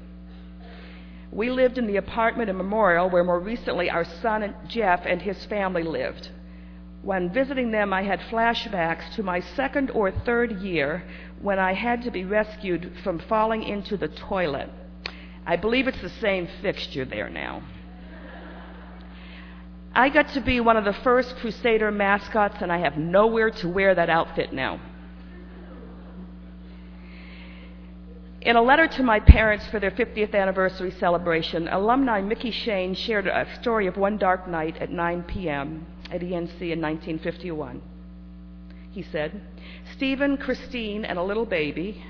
We 1.32 1.50
lived 1.50 1.78
in 1.78 1.88
the 1.88 1.96
apartment 1.96 2.50
in 2.50 2.58
Memorial 2.58 3.10
where 3.10 3.24
more 3.24 3.40
recently 3.40 3.90
our 3.90 4.04
son 4.04 4.54
Jeff 4.68 5.06
and 5.06 5.22
his 5.22 5.46
family 5.46 5.84
lived. 5.84 6.30
When 7.04 7.32
visiting 7.32 7.72
them, 7.72 7.94
I 7.94 8.04
had 8.04 8.20
flashbacks 8.20 9.16
to 9.16 9.24
my 9.24 9.40
second 9.40 9.92
or 9.92 10.12
third 10.12 10.62
year 10.62 11.04
when 11.42 11.58
I 11.58 11.74
had 11.74 12.02
to 12.04 12.12
be 12.12 12.26
rescued 12.26 12.92
from 13.04 13.18
falling 13.18 13.64
into 13.64 13.96
the 13.96 14.10
toilet. 14.10 14.70
I 15.46 15.56
believe 15.56 15.88
it's 15.88 16.02
the 16.02 16.10
same 16.10 16.48
fixture 16.62 17.06
there 17.06 17.30
now. 17.30 17.64
I 19.96 20.10
got 20.10 20.30
to 20.30 20.42
be 20.42 20.60
one 20.60 20.78
of 20.78 20.86
the 20.86 20.94
first 20.94 21.36
Crusader 21.38 21.92
mascots, 21.92 22.58
and 22.62 22.72
I 22.72 22.78
have 22.80 22.98
nowhere 22.98 23.50
to 23.52 23.70
wear 23.70 23.96
that 23.96 24.10
outfit 24.10 24.54
now. 24.54 24.80
In 28.42 28.56
a 28.56 28.62
letter 28.62 28.88
to 28.88 29.04
my 29.04 29.20
parents 29.20 29.68
for 29.68 29.80
their 29.80 29.92
50th 29.92 30.34
anniversary 30.34 30.90
celebration, 30.90 31.68
alumni 31.68 32.22
Mickey 32.22 32.50
Shane 32.50 32.96
shared 32.96 33.28
a 33.28 33.46
story 33.62 33.86
of 33.86 33.98
one 33.98 34.18
dark 34.18 34.48
night 34.48 34.78
at 34.82 34.90
9 34.90 35.24
p.m. 35.24 35.86
at 36.12 36.22
ENC 36.22 36.60
in 36.60 36.82
1951. 36.82 37.82
He 38.90 39.04
said, 39.04 39.42
Stephen, 39.96 40.38
Christine, 40.38 41.06
and 41.06 41.20
a 41.20 41.24
little 41.24 41.46
baby 41.46 42.04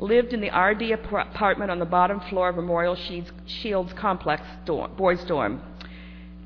lived 0.00 0.32
in 0.32 0.40
the 0.40 0.50
RD 0.50 0.90
apartment 0.90 1.70
on 1.70 1.78
the 1.78 1.84
bottom 1.84 2.18
floor 2.18 2.48
of 2.48 2.56
Memorial 2.56 2.96
Shields 3.46 3.92
Complex 3.92 4.42
dorm, 4.64 4.90
boys' 4.96 5.22
dorm. 5.22 5.62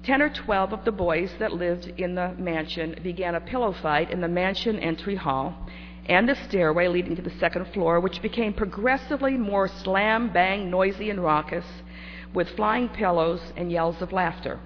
Ten 0.03 0.21
or 0.21 0.29
twelve 0.29 0.75
of 0.75 0.85
the 0.85 0.93
boys 0.93 1.33
that 1.39 1.55
lived 1.55 1.87
in 1.97 2.15
the 2.17 2.35
mansion 2.39 2.95
began 3.03 3.35
a 3.35 3.41
pillow 3.41 3.73
fight 3.73 4.11
in 4.11 4.21
the 4.21 4.29
mansion 4.29 4.79
entry 4.79 5.17
hall 5.17 5.67
and 6.09 6.29
the 6.29 6.35
stairway 6.35 6.89
leading 6.89 7.17
to 7.17 7.23
the 7.23 7.39
second 7.39 7.67
floor, 7.73 8.01
which 8.01 8.23
became 8.23 8.53
progressively 8.53 9.37
more 9.37 9.69
slam, 9.69 10.33
bang, 10.33 10.71
noisy, 10.71 11.11
and 11.11 11.23
raucous, 11.23 11.67
with 12.33 12.49
flying 12.51 12.89
pillows 12.89 13.41
and 13.57 13.71
yells 13.71 14.01
of 14.01 14.13
laughter. 14.13 14.61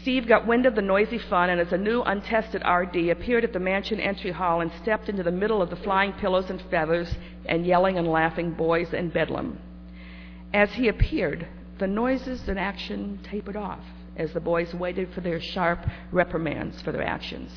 Steve 0.00 0.26
got 0.26 0.46
wind 0.46 0.66
of 0.66 0.74
the 0.74 0.82
noisy 0.82 1.18
fun 1.18 1.50
and, 1.50 1.60
as 1.60 1.72
a 1.72 1.78
new 1.78 2.02
untested 2.02 2.62
RD, 2.66 3.08
appeared 3.08 3.44
at 3.44 3.52
the 3.52 3.58
mansion 3.58 4.00
entry 4.00 4.30
hall 4.30 4.60
and 4.60 4.70
stepped 4.82 5.08
into 5.08 5.22
the 5.22 5.30
middle 5.30 5.62
of 5.62 5.70
the 5.70 5.76
flying 5.76 6.12
pillows 6.12 6.50
and 6.50 6.60
feathers 6.70 7.14
and 7.46 7.66
yelling 7.66 7.96
and 7.96 8.06
laughing 8.06 8.52
boys 8.52 8.92
and 8.92 9.12
bedlam. 9.12 9.58
As 10.52 10.72
he 10.72 10.88
appeared, 10.88 11.46
the 11.78 11.86
noises 11.86 12.48
and 12.48 12.58
action 12.58 13.18
tapered 13.22 13.56
off 13.56 13.84
as 14.16 14.32
the 14.32 14.40
boys 14.40 14.74
waited 14.74 15.08
for 15.14 15.20
their 15.20 15.40
sharp 15.40 15.80
reprimands 16.10 16.82
for 16.82 16.92
their 16.92 17.04
actions. 17.04 17.52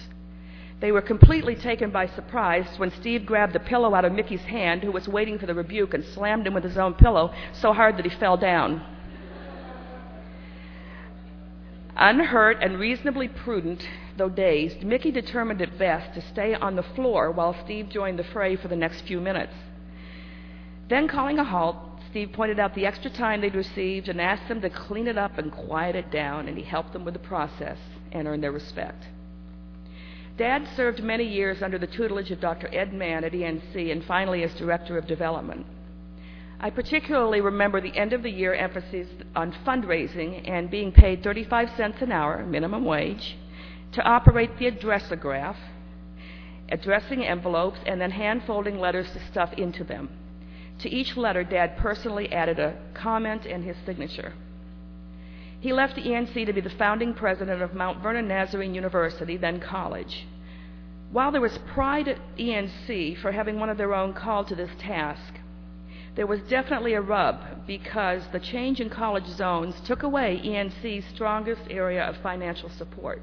They 0.81 0.91
were 0.91 1.01
completely 1.01 1.55
taken 1.55 1.91
by 1.91 2.07
surprise 2.07 2.67
when 2.77 2.89
Steve 2.89 3.23
grabbed 3.23 3.53
the 3.53 3.59
pillow 3.59 3.93
out 3.93 4.03
of 4.03 4.13
Mickey's 4.13 4.41
hand, 4.41 4.83
who 4.83 4.91
was 4.91 5.07
waiting 5.07 5.37
for 5.37 5.45
the 5.45 5.53
rebuke, 5.53 5.93
and 5.93 6.03
slammed 6.03 6.47
him 6.47 6.55
with 6.55 6.63
his 6.63 6.77
own 6.77 6.95
pillow 6.95 7.31
so 7.53 7.71
hard 7.71 7.97
that 7.97 8.05
he 8.05 8.17
fell 8.17 8.35
down. 8.35 8.81
Unhurt 11.95 12.57
and 12.61 12.79
reasonably 12.79 13.27
prudent, 13.27 13.87
though 14.17 14.29
dazed, 14.29 14.83
Mickey 14.83 15.11
determined 15.11 15.61
it 15.61 15.77
best 15.77 16.15
to 16.15 16.21
stay 16.21 16.55
on 16.55 16.75
the 16.75 16.83
floor 16.83 17.29
while 17.29 17.55
Steve 17.63 17.89
joined 17.89 18.17
the 18.17 18.23
fray 18.23 18.55
for 18.55 18.67
the 18.67 18.75
next 18.75 19.01
few 19.01 19.21
minutes. 19.21 19.53
Then, 20.89 21.07
calling 21.07 21.37
a 21.37 21.43
halt, 21.43 21.75
Steve 22.09 22.31
pointed 22.33 22.59
out 22.59 22.73
the 22.73 22.87
extra 22.87 23.11
time 23.11 23.41
they'd 23.41 23.53
received 23.53 24.09
and 24.09 24.19
asked 24.19 24.47
them 24.47 24.61
to 24.61 24.69
clean 24.71 25.07
it 25.07 25.17
up 25.17 25.37
and 25.37 25.51
quiet 25.51 25.95
it 25.95 26.09
down, 26.09 26.47
and 26.47 26.57
he 26.57 26.63
helped 26.63 26.91
them 26.91 27.05
with 27.05 27.13
the 27.13 27.19
process 27.19 27.77
and 28.11 28.27
earned 28.27 28.43
their 28.43 28.51
respect. 28.51 29.05
Dad 30.41 30.67
served 30.75 31.03
many 31.03 31.23
years 31.23 31.61
under 31.61 31.77
the 31.77 31.85
tutelage 31.85 32.31
of 32.31 32.41
Dr. 32.41 32.67
Ed 32.73 32.93
Mann 32.93 33.23
at 33.23 33.31
ENC 33.31 33.91
and 33.91 34.03
finally 34.03 34.41
as 34.41 34.51
Director 34.55 34.97
of 34.97 35.05
Development. 35.05 35.67
I 36.59 36.71
particularly 36.71 37.41
remember 37.41 37.79
the 37.79 37.95
end 37.95 38.11
of 38.11 38.23
the 38.23 38.31
year 38.31 38.55
emphasis 38.55 39.07
on 39.35 39.53
fundraising 39.63 40.49
and 40.49 40.71
being 40.71 40.93
paid 40.93 41.21
35 41.21 41.69
cents 41.77 42.01
an 42.01 42.11
hour, 42.11 42.43
minimum 42.43 42.85
wage, 42.85 43.37
to 43.91 44.01
operate 44.01 44.57
the 44.57 44.71
addressograph, 44.71 45.57
addressing 46.69 47.23
envelopes, 47.23 47.77
and 47.85 48.01
then 48.01 48.09
hand 48.09 48.41
folding 48.47 48.79
letters 48.79 49.11
to 49.11 49.19
stuff 49.27 49.53
into 49.53 49.83
them. 49.83 50.09
To 50.79 50.89
each 50.89 51.15
letter, 51.15 51.43
Dad 51.43 51.77
personally 51.77 52.31
added 52.31 52.57
a 52.57 52.79
comment 52.95 53.45
and 53.45 53.63
his 53.63 53.77
signature. 53.85 54.33
He 55.59 55.71
left 55.71 55.93
the 55.93 56.01
ENC 56.01 56.47
to 56.47 56.53
be 56.53 56.61
the 56.61 56.71
founding 56.71 57.13
president 57.13 57.61
of 57.61 57.75
Mount 57.75 58.01
Vernon 58.01 58.27
Nazarene 58.27 58.73
University, 58.73 59.37
then 59.37 59.59
college. 59.59 60.25
While 61.11 61.33
there 61.33 61.41
was 61.41 61.57
pride 61.73 62.07
at 62.07 62.19
ENC 62.37 63.17
for 63.17 63.33
having 63.33 63.59
one 63.59 63.69
of 63.69 63.77
their 63.77 63.93
own 63.93 64.13
called 64.13 64.47
to 64.47 64.55
this 64.55 64.71
task, 64.79 65.33
there 66.15 66.27
was 66.27 66.39
definitely 66.43 66.93
a 66.93 67.01
rub 67.01 67.67
because 67.67 68.23
the 68.31 68.39
change 68.39 68.79
in 68.79 68.89
college 68.89 69.27
zones 69.27 69.75
took 69.81 70.03
away 70.03 70.41
ENC's 70.43 71.05
strongest 71.13 71.63
area 71.69 72.03
of 72.03 72.15
financial 72.17 72.69
support. 72.69 73.21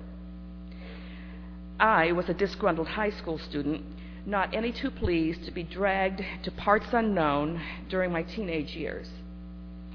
I 1.80 2.12
was 2.12 2.28
a 2.28 2.34
disgruntled 2.34 2.88
high 2.88 3.10
school 3.10 3.38
student, 3.38 3.84
not 4.26 4.54
any 4.54 4.72
too 4.72 4.90
pleased 4.90 5.44
to 5.44 5.50
be 5.50 5.62
dragged 5.62 6.22
to 6.42 6.50
parts 6.50 6.88
unknown 6.92 7.62
during 7.88 8.12
my 8.12 8.22
teenage 8.22 8.74
years. 8.76 9.08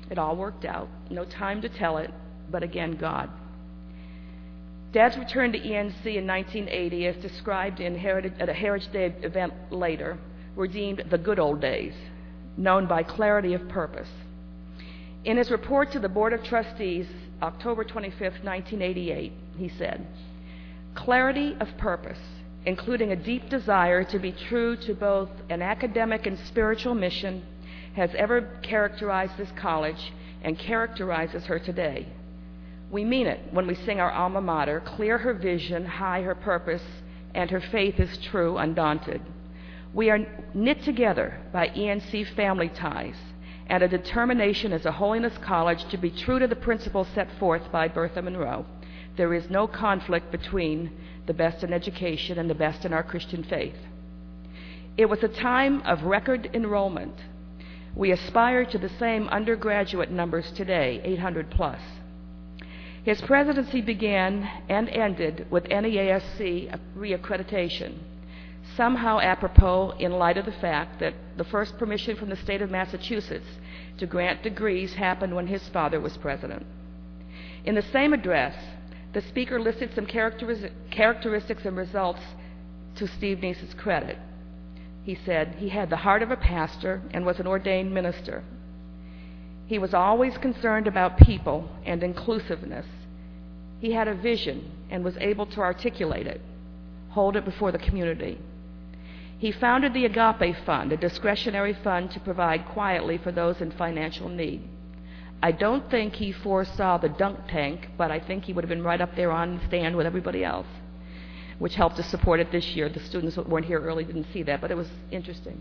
It 0.09 0.17
all 0.17 0.35
worked 0.35 0.65
out, 0.65 0.87
no 1.11 1.25
time 1.25 1.61
to 1.61 1.69
tell 1.69 1.97
it, 1.97 2.11
but 2.49 2.63
again, 2.63 2.95
God. 2.95 3.29
Dad's 4.93 5.17
return 5.17 5.51
to 5.53 5.59
ENC 5.59 6.05
in 6.05 6.27
1980, 6.27 7.07
as 7.07 7.15
described 7.15 7.79
in 7.79 7.97
Heritage, 7.97 8.33
at 8.39 8.47
a 8.47 8.53
Heritage 8.53 8.91
Day 8.93 9.15
event 9.23 9.51
later, 9.71 10.19
were 10.55 10.67
deemed 10.67 11.03
the 11.09 11.17
good 11.17 11.39
old 11.39 11.59
days 11.59 11.93
known 12.55 12.85
by 12.85 13.01
clarity 13.01 13.55
of 13.55 13.67
purpose. 13.69 14.09
In 15.25 15.37
his 15.37 15.49
report 15.49 15.91
to 15.93 15.99
the 15.99 16.09
Board 16.09 16.31
of 16.31 16.43
Trustees, 16.43 17.07
October 17.41 17.83
25, 17.83 18.21
1988, 18.21 19.33
he 19.57 19.69
said, 19.69 20.05
Clarity 20.93 21.57
of 21.59 21.75
purpose, 21.79 22.19
including 22.67 23.11
a 23.11 23.15
deep 23.15 23.49
desire 23.49 24.03
to 24.03 24.19
be 24.19 24.31
true 24.31 24.77
to 24.77 24.93
both 24.93 25.29
an 25.49 25.63
academic 25.63 26.27
and 26.27 26.37
spiritual 26.37 26.93
mission, 26.93 27.41
has 27.95 28.11
ever 28.15 28.41
characterized 28.61 29.37
this 29.37 29.51
college 29.55 30.13
and 30.43 30.59
characterizes 30.59 31.45
her 31.45 31.57
today. 31.57 32.05
We 32.93 33.03
mean 33.03 33.25
it 33.25 33.39
when 33.49 33.65
we 33.65 33.73
sing 33.73 33.99
our 33.99 34.11
alma 34.11 34.39
mater, 34.39 34.79
clear 34.79 35.17
her 35.17 35.33
vision, 35.33 35.83
high 35.83 36.21
her 36.21 36.35
purpose, 36.35 36.83
and 37.33 37.49
her 37.49 37.59
faith 37.59 37.99
is 37.99 38.19
true, 38.19 38.59
undaunted. 38.59 39.19
We 39.95 40.11
are 40.11 40.19
knit 40.53 40.83
together 40.83 41.41
by 41.51 41.69
ENC 41.69 42.35
family 42.35 42.69
ties 42.69 43.15
and 43.65 43.81
a 43.81 43.87
determination 43.87 44.71
as 44.71 44.85
a 44.85 44.91
holiness 44.91 45.35
college 45.39 45.83
to 45.85 45.97
be 45.97 46.11
true 46.11 46.37
to 46.37 46.45
the 46.45 46.55
principles 46.55 47.07
set 47.15 47.29
forth 47.39 47.71
by 47.71 47.87
Bertha 47.87 48.21
Munro. 48.21 48.63
There 49.17 49.33
is 49.33 49.49
no 49.49 49.65
conflict 49.65 50.31
between 50.31 50.91
the 51.25 51.33
best 51.33 51.63
in 51.63 51.73
education 51.73 52.37
and 52.37 52.47
the 52.47 52.53
best 52.53 52.85
in 52.85 52.93
our 52.93 53.01
Christian 53.01 53.43
faith. 53.43 53.77
It 54.97 55.07
was 55.07 55.23
a 55.23 55.29
time 55.29 55.81
of 55.81 56.03
record 56.03 56.47
enrollment. 56.53 57.15
We 57.95 58.11
aspire 58.11 58.65
to 58.65 58.77
the 58.77 58.91
same 58.99 59.27
undergraduate 59.29 60.11
numbers 60.11 60.51
today, 60.51 61.01
800 61.03 61.49
plus. 61.49 61.79
His 63.03 63.19
presidency 63.21 63.81
began 63.81 64.49
and 64.69 64.87
ended 64.89 65.45
with 65.49 65.65
NEASC 65.69 66.79
reaccreditation 66.97 67.95
somehow 68.77 69.19
apropos 69.19 69.91
in 69.99 70.13
light 70.13 70.37
of 70.37 70.45
the 70.45 70.51
fact 70.53 70.99
that 70.99 71.13
the 71.35 71.43
first 71.43 71.77
permission 71.77 72.15
from 72.15 72.29
the 72.29 72.35
state 72.37 72.61
of 72.61 72.71
Massachusetts 72.71 73.59
to 73.97 74.05
grant 74.05 74.41
degrees 74.41 74.93
happened 74.93 75.35
when 75.35 75.47
his 75.47 75.67
father 75.69 75.99
was 75.99 76.15
president. 76.17 76.65
In 77.65 77.75
the 77.75 77.81
same 77.81 78.13
address, 78.13 78.55
the 79.11 79.21
speaker 79.21 79.59
listed 79.59 79.93
some 79.93 80.05
characteristics 80.05 81.65
and 81.65 81.77
results 81.77 82.21
to 82.95 83.07
Steve 83.07 83.41
Nease's 83.41 83.73
credit. 83.73 84.17
He 85.03 85.15
said 85.15 85.55
he 85.59 85.69
had 85.69 85.89
the 85.89 85.97
heart 85.97 86.23
of 86.23 86.31
a 86.31 86.37
pastor 86.37 87.01
and 87.11 87.25
was 87.25 87.39
an 87.39 87.47
ordained 87.47 87.93
minister. 87.93 88.43
He 89.73 89.79
was 89.79 89.95
always 89.95 90.37
concerned 90.37 90.85
about 90.85 91.17
people 91.17 91.67
and 91.83 92.03
inclusiveness. 92.03 92.85
He 93.79 93.91
had 93.91 94.07
a 94.07 94.13
vision 94.13 94.69
and 94.91 95.03
was 95.03 95.17
able 95.17 95.47
to 95.47 95.61
articulate 95.61 96.27
it, 96.27 96.41
hold 97.09 97.35
it 97.35 97.43
before 97.43 97.71
the 97.71 97.79
community. 97.79 98.37
He 99.39 99.51
founded 99.51 99.95
the 99.95 100.05
Agape 100.05 100.57
Fund, 100.63 100.91
a 100.91 100.97
discretionary 100.97 101.73
fund 101.73 102.11
to 102.11 102.19
provide 102.19 102.67
quietly 102.67 103.17
for 103.17 103.31
those 103.31 103.61
in 103.61 103.71
financial 103.71 104.29
need. 104.29 104.61
I 105.41 105.51
don't 105.51 105.89
think 105.89 106.13
he 106.13 106.31
foresaw 106.31 106.99
the 106.99 107.09
dunk 107.09 107.39
tank, 107.47 107.89
but 107.97 108.11
I 108.11 108.19
think 108.19 108.43
he 108.43 108.53
would 108.53 108.63
have 108.63 108.69
been 108.69 108.83
right 108.83 109.01
up 109.01 109.15
there 109.15 109.31
on 109.31 109.57
the 109.57 109.65
stand 109.65 109.97
with 109.97 110.05
everybody 110.05 110.45
else, 110.45 110.67
which 111.57 111.73
helped 111.73 111.95
to 111.95 112.03
support 112.03 112.39
it 112.39 112.51
this 112.51 112.75
year. 112.75 112.89
The 112.89 112.99
students 112.99 113.37
that 113.37 113.49
weren't 113.49 113.65
here 113.65 113.81
early 113.81 114.03
didn't 114.03 114.27
see 114.33 114.43
that, 114.43 114.61
but 114.61 114.69
it 114.69 114.77
was 114.77 114.91
interesting. 115.09 115.59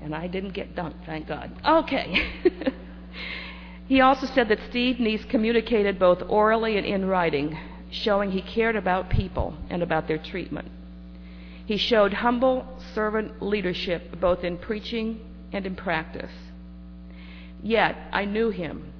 And 0.00 0.14
I 0.14 0.26
didn't 0.26 0.52
get 0.52 0.74
dunked, 0.74 1.04
thank 1.04 1.26
God. 1.26 1.50
Okay. 1.64 2.30
he 3.88 4.00
also 4.00 4.26
said 4.26 4.48
that 4.48 4.60
Steve 4.68 4.96
Nease 4.96 5.28
communicated 5.28 5.98
both 5.98 6.22
orally 6.28 6.76
and 6.76 6.86
in 6.86 7.06
writing, 7.06 7.58
showing 7.90 8.30
he 8.30 8.42
cared 8.42 8.76
about 8.76 9.10
people 9.10 9.54
and 9.70 9.82
about 9.82 10.06
their 10.06 10.18
treatment. 10.18 10.70
He 11.66 11.76
showed 11.76 12.14
humble 12.14 12.66
servant 12.94 13.42
leadership 13.42 14.18
both 14.20 14.44
in 14.44 14.56
preaching 14.56 15.20
and 15.52 15.66
in 15.66 15.74
practice. 15.74 16.32
Yet 17.62 17.96
I 18.12 18.24
knew 18.24 18.50
him 18.50 18.92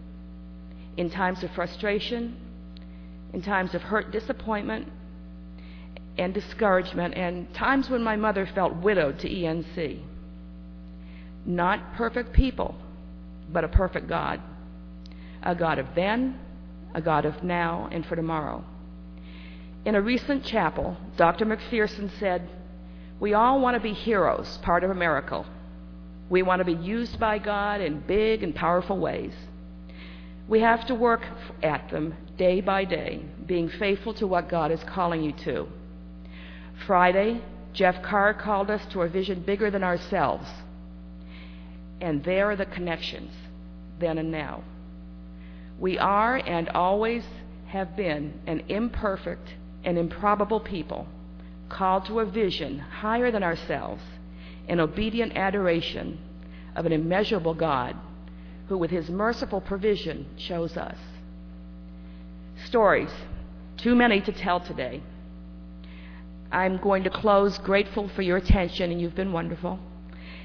in 0.97 1.11
times 1.11 1.43
of 1.45 1.51
frustration, 1.53 2.37
in 3.33 3.41
times 3.41 3.75
of 3.75 3.83
hurt, 3.83 4.11
disappointment, 4.11 4.89
and 6.19 6.35
discouragement, 6.35 7.15
and 7.15 7.53
times 7.55 7.89
when 7.89 8.03
my 8.03 8.17
mother 8.17 8.47
felt 8.47 8.75
widowed 8.75 9.19
to 9.21 9.29
ENC. 9.31 10.01
Not 11.49 11.95
perfect 11.95 12.35
people, 12.35 12.75
but 13.51 13.65
a 13.65 13.69
perfect 13.69 14.07
God. 14.07 14.43
A 15.43 15.55
God 15.55 15.79
of 15.79 15.87
then, 15.95 16.39
a 16.95 17.01
God 17.01 17.25
of 17.25 17.43
now, 17.43 17.89
and 17.91 18.05
for 18.05 18.17
tomorrow. 18.17 18.63
In 19.87 19.95
a 19.95 20.03
recent 20.03 20.45
chapel, 20.45 20.99
Dr. 21.17 21.47
McPherson 21.47 22.11
said, 22.21 22.51
we 23.19 23.33
all 23.33 23.63
want 23.63 23.77
to 23.77 23.81
be 23.81 23.95
heroes, 23.95 24.59
part 24.59 24.85
of 24.85 24.91
a 24.91 24.95
miracle. 24.95 25.47
We 26.29 26.43
want 26.43 26.61
to 26.61 26.67
be 26.67 26.75
used 26.75 27.19
by 27.19 27.39
God 27.39 27.81
in 27.81 28.01
big 28.01 28.43
and 28.43 28.55
powerful 28.55 28.99
ways. 28.99 29.33
We 30.49 30.61
have 30.61 30.87
to 30.89 30.95
work 30.95 31.23
at 31.63 31.89
them 31.89 32.15
day 32.37 32.61
by 32.61 32.85
day, 32.85 33.25
being 33.47 33.71
faithful 33.71 34.13
to 34.15 34.27
what 34.27 34.51
God 34.51 34.71
is 34.71 34.85
calling 34.85 35.23
you 35.23 35.33
to. 35.45 35.67
Friday, 36.87 37.41
Jeff 37.73 38.03
Carr 38.03 38.35
called 38.35 38.71
us 38.71 38.85
to 38.91 39.01
a 39.01 39.09
vision 39.09 39.41
bigger 39.41 39.71
than 39.71 39.83
ourselves. 39.83 40.47
And 42.01 42.23
there 42.25 42.51
are 42.51 42.57
the 42.57 42.67
connections, 42.67 43.33
then 43.99 44.19
and 44.19 44.31
now. 44.31 44.63
We 45.79 45.99
are 45.99 46.37
and 46.37 46.69
always 46.71 47.25
have 47.67 47.97
been 47.97 48.41
an 48.47 48.63
imperfect 48.69 49.55
and 49.85 49.99
improbable 49.99 50.61
people, 50.61 51.07
called 51.69 52.07
to 52.07 52.21
a 52.21 52.25
vision 52.25 52.79
higher 52.79 53.31
than 53.31 53.43
ourselves, 53.43 54.03
in 54.67 54.81
obedient 54.81 55.37
adoration 55.37 56.19
of 56.75 56.87
an 56.87 56.93
immeasurable 56.93 57.55
God 57.55 57.97
who, 58.69 58.77
with 58.77 58.91
his 58.91 59.09
merciful 59.09 59.61
provision, 59.61 60.27
chose 60.37 60.77
us. 60.77 60.99
Stories, 62.67 63.11
too 63.77 63.95
many 63.95 64.21
to 64.21 64.33
tell 64.33 64.61
today. 64.61 65.03
I'm 66.51 66.79
going 66.79 67.05
to 67.05 67.11
close 67.11 67.59
grateful 67.59 68.09
for 68.09 68.23
your 68.23 68.37
attention, 68.37 68.91
and 68.91 69.01
you've 69.01 69.15
been 69.15 69.33
wonderful, 69.33 69.79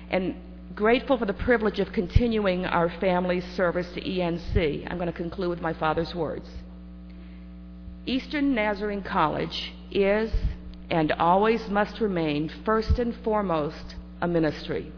and 0.09 0.35
grateful 0.75 1.17
for 1.17 1.25
the 1.25 1.33
privilege 1.33 1.79
of 1.79 1.91
continuing 1.91 2.65
our 2.65 2.89
family's 2.89 3.45
service 3.55 3.87
to 3.93 4.01
ENC. 4.01 4.87
I'm 4.89 4.97
going 4.97 5.07
to 5.07 5.13
conclude 5.13 5.49
with 5.49 5.61
my 5.61 5.73
father's 5.73 6.15
words. 6.15 6.49
Eastern 8.05 8.55
Nazarene 8.55 9.03
College 9.03 9.73
is 9.91 10.31
and 10.89 11.11
always 11.13 11.69
must 11.69 12.01
remain 12.01 12.49
first 12.65 12.97
and 12.99 13.15
foremost 13.23 13.95
a 14.21 14.27
ministry, 14.27 14.91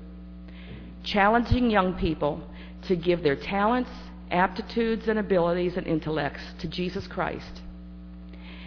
challenging 1.03 1.69
young 1.69 1.93
people 1.95 2.41
to 2.83 2.95
give 2.95 3.21
their 3.21 3.35
talents, 3.35 3.91
aptitudes, 4.31 5.07
and 5.07 5.19
abilities 5.19 5.77
and 5.77 5.85
intellects 5.85 6.41
to 6.59 6.67
Jesus 6.67 7.05
Christ. 7.07 7.61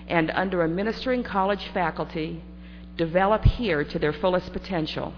And 0.07 0.31
under 0.31 0.63
a 0.63 0.69
ministering 0.69 1.23
college 1.23 1.69
faculty, 1.73 2.43
develop 2.97 3.45
here 3.45 3.85
to 3.85 3.99
their 3.99 4.13
fullest 4.13 4.53
potential, 4.53 5.15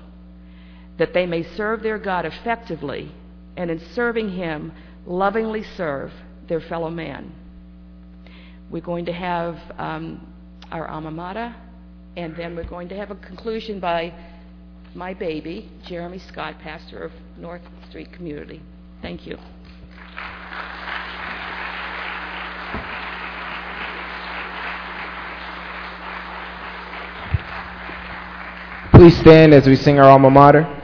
that 1.01 1.15
they 1.15 1.25
may 1.25 1.43
serve 1.57 1.83
their 1.83 1.99
God 1.99 2.27
effectively, 2.27 3.11
and 3.57 3.71
in 3.71 3.81
serving 3.95 4.33
Him, 4.33 4.71
lovingly 5.07 5.63
serve 5.63 6.13
their 6.47 6.61
fellow 6.61 6.91
man. 6.91 7.33
We're 8.71 8.83
going 8.83 9.07
to 9.07 9.13
have 9.13 9.57
um, 9.79 10.31
our 10.71 10.87
alma 10.87 11.11
mater, 11.11 11.57
and 12.19 12.37
then 12.37 12.55
we're 12.55 12.69
going 12.69 12.91
to 12.91 12.97
have 12.97 13.11
a 13.11 13.15
conclusion 13.15 13.81
by 13.81 14.13
my 14.95 15.15
baby, 15.15 15.71
Jeremy 15.87 16.19
Scott, 16.19 16.57
pastor 16.61 17.03
of 17.03 17.13
North 17.39 17.63
Street 17.89 18.13
Community. 18.13 18.61
Thank 19.01 19.27
you. 19.27 19.39
Please 28.93 29.19
stand 29.19 29.55
as 29.55 29.67
we 29.67 29.77
sing 29.77 29.99
our 29.99 30.11
alma 30.11 30.29
mater. 30.29 30.77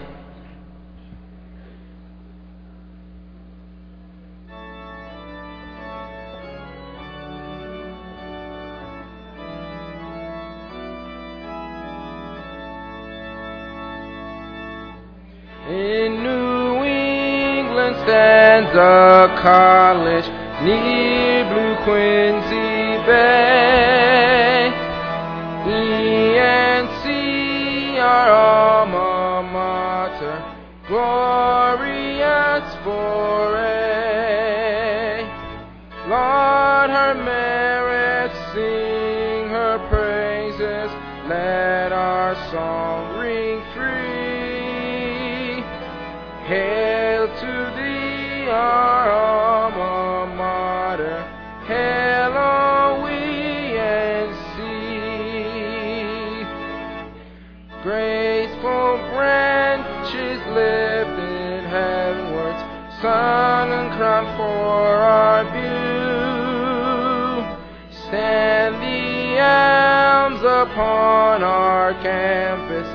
Upon 71.07 71.43
our 71.45 71.95
campus, 72.03 72.89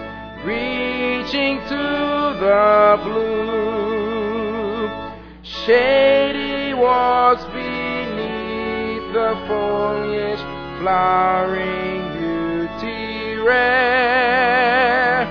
reaching 0.43 1.59
to 1.69 1.83
the 2.43 2.99
blue. 3.05 4.89
Shady 5.43 6.73
walks 6.73 7.45
beneath 7.45 9.13
the 9.13 9.33
foliage, 9.47 10.43
flowering 10.79 12.01
beauty 12.19 13.37
rare. 13.47 15.25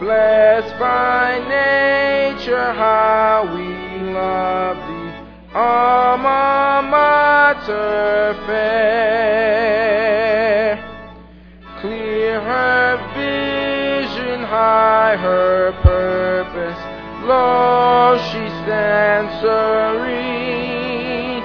Blessed 0.00 0.76
by 0.80 1.38
nature, 1.48 2.72
how 2.72 3.44
we 3.54 3.68
love 4.12 4.76
thee, 4.88 5.12
alma 5.54 6.82
mater 6.90 8.34
fair. 8.44 10.25
High 14.56 15.16
her 15.16 15.72
purpose, 15.82 16.80
lo, 17.28 18.16
she 18.28 18.44
stands 18.62 19.32
serene, 19.42 21.42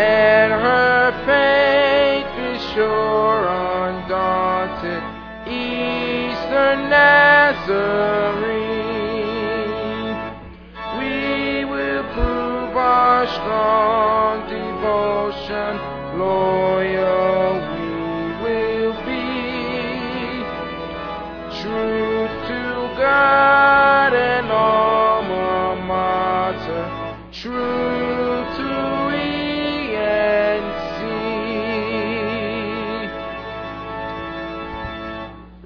and 0.00 0.50
her 0.66 1.04
faith 1.28 2.32
is 2.52 2.60
sure, 2.72 3.40
undaunted, 3.84 5.02
Eastern 5.46 6.78
Nazarene. 6.88 7.70
We 11.00 11.18
will 11.72 12.04
prove 12.14 12.72
our 12.76 13.22
strong 13.36 14.34
devotion, 14.56 15.72
loyal 16.18 16.79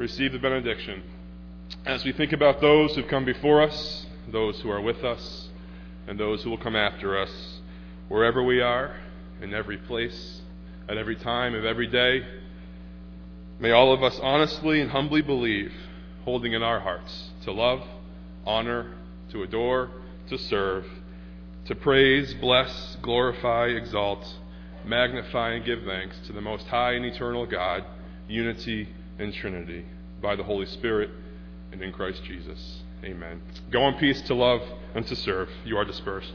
receive 0.05 0.32
the 0.32 0.38
benediction. 0.38 1.02
As 1.86 2.05
we 2.05 2.12
think 2.12 2.34
about 2.34 2.61
those 2.61 2.94
who've 2.94 3.09
come 3.09 3.24
before 3.24 3.62
us, 3.62 4.05
those 4.30 4.61
who 4.61 4.68
are 4.68 4.82
with 4.82 5.02
us, 5.02 5.48
and 6.07 6.20
those 6.20 6.42
who 6.42 6.50
will 6.50 6.59
come 6.59 6.76
after 6.76 7.18
us, 7.18 7.61
wherever 8.09 8.42
we 8.42 8.61
are, 8.61 9.00
in 9.40 9.55
every 9.55 9.78
place, 9.78 10.42
at 10.90 10.98
every 10.98 11.16
time 11.16 11.55
of 11.55 11.64
every 11.64 11.86
day, 11.86 12.22
may 13.59 13.70
all 13.70 13.94
of 13.94 14.02
us 14.02 14.20
honestly 14.22 14.82
and 14.82 14.90
humbly 14.90 15.22
believe, 15.22 15.72
holding 16.26 16.52
in 16.52 16.62
our 16.62 16.80
hearts, 16.80 17.30
to 17.44 17.50
love, 17.50 17.80
honor, 18.44 18.92
to 19.30 19.42
adore, 19.42 19.88
to 20.28 20.36
serve, 20.36 20.84
to 21.64 21.74
praise, 21.74 22.34
bless, 22.42 22.98
glorify, 23.00 23.68
exalt, 23.68 24.34
magnify, 24.84 25.52
and 25.52 25.64
give 25.64 25.82
thanks 25.84 26.18
to 26.26 26.34
the 26.34 26.42
Most 26.42 26.66
High 26.66 26.92
and 26.92 27.07
Eternal 27.07 27.46
God, 27.46 27.86
unity 28.28 28.86
and 29.18 29.32
Trinity, 29.32 29.86
by 30.24 30.34
the 30.34 30.42
Holy 30.42 30.64
Spirit 30.64 31.10
and 31.70 31.82
in 31.82 31.92
Christ 31.92 32.24
Jesus. 32.24 32.82
Amen. 33.04 33.42
Go 33.70 33.86
in 33.88 33.94
peace 33.94 34.22
to 34.22 34.34
love 34.34 34.62
and 34.94 35.06
to 35.06 35.14
serve. 35.14 35.50
You 35.66 35.76
are 35.76 35.84
dispersed. 35.84 36.32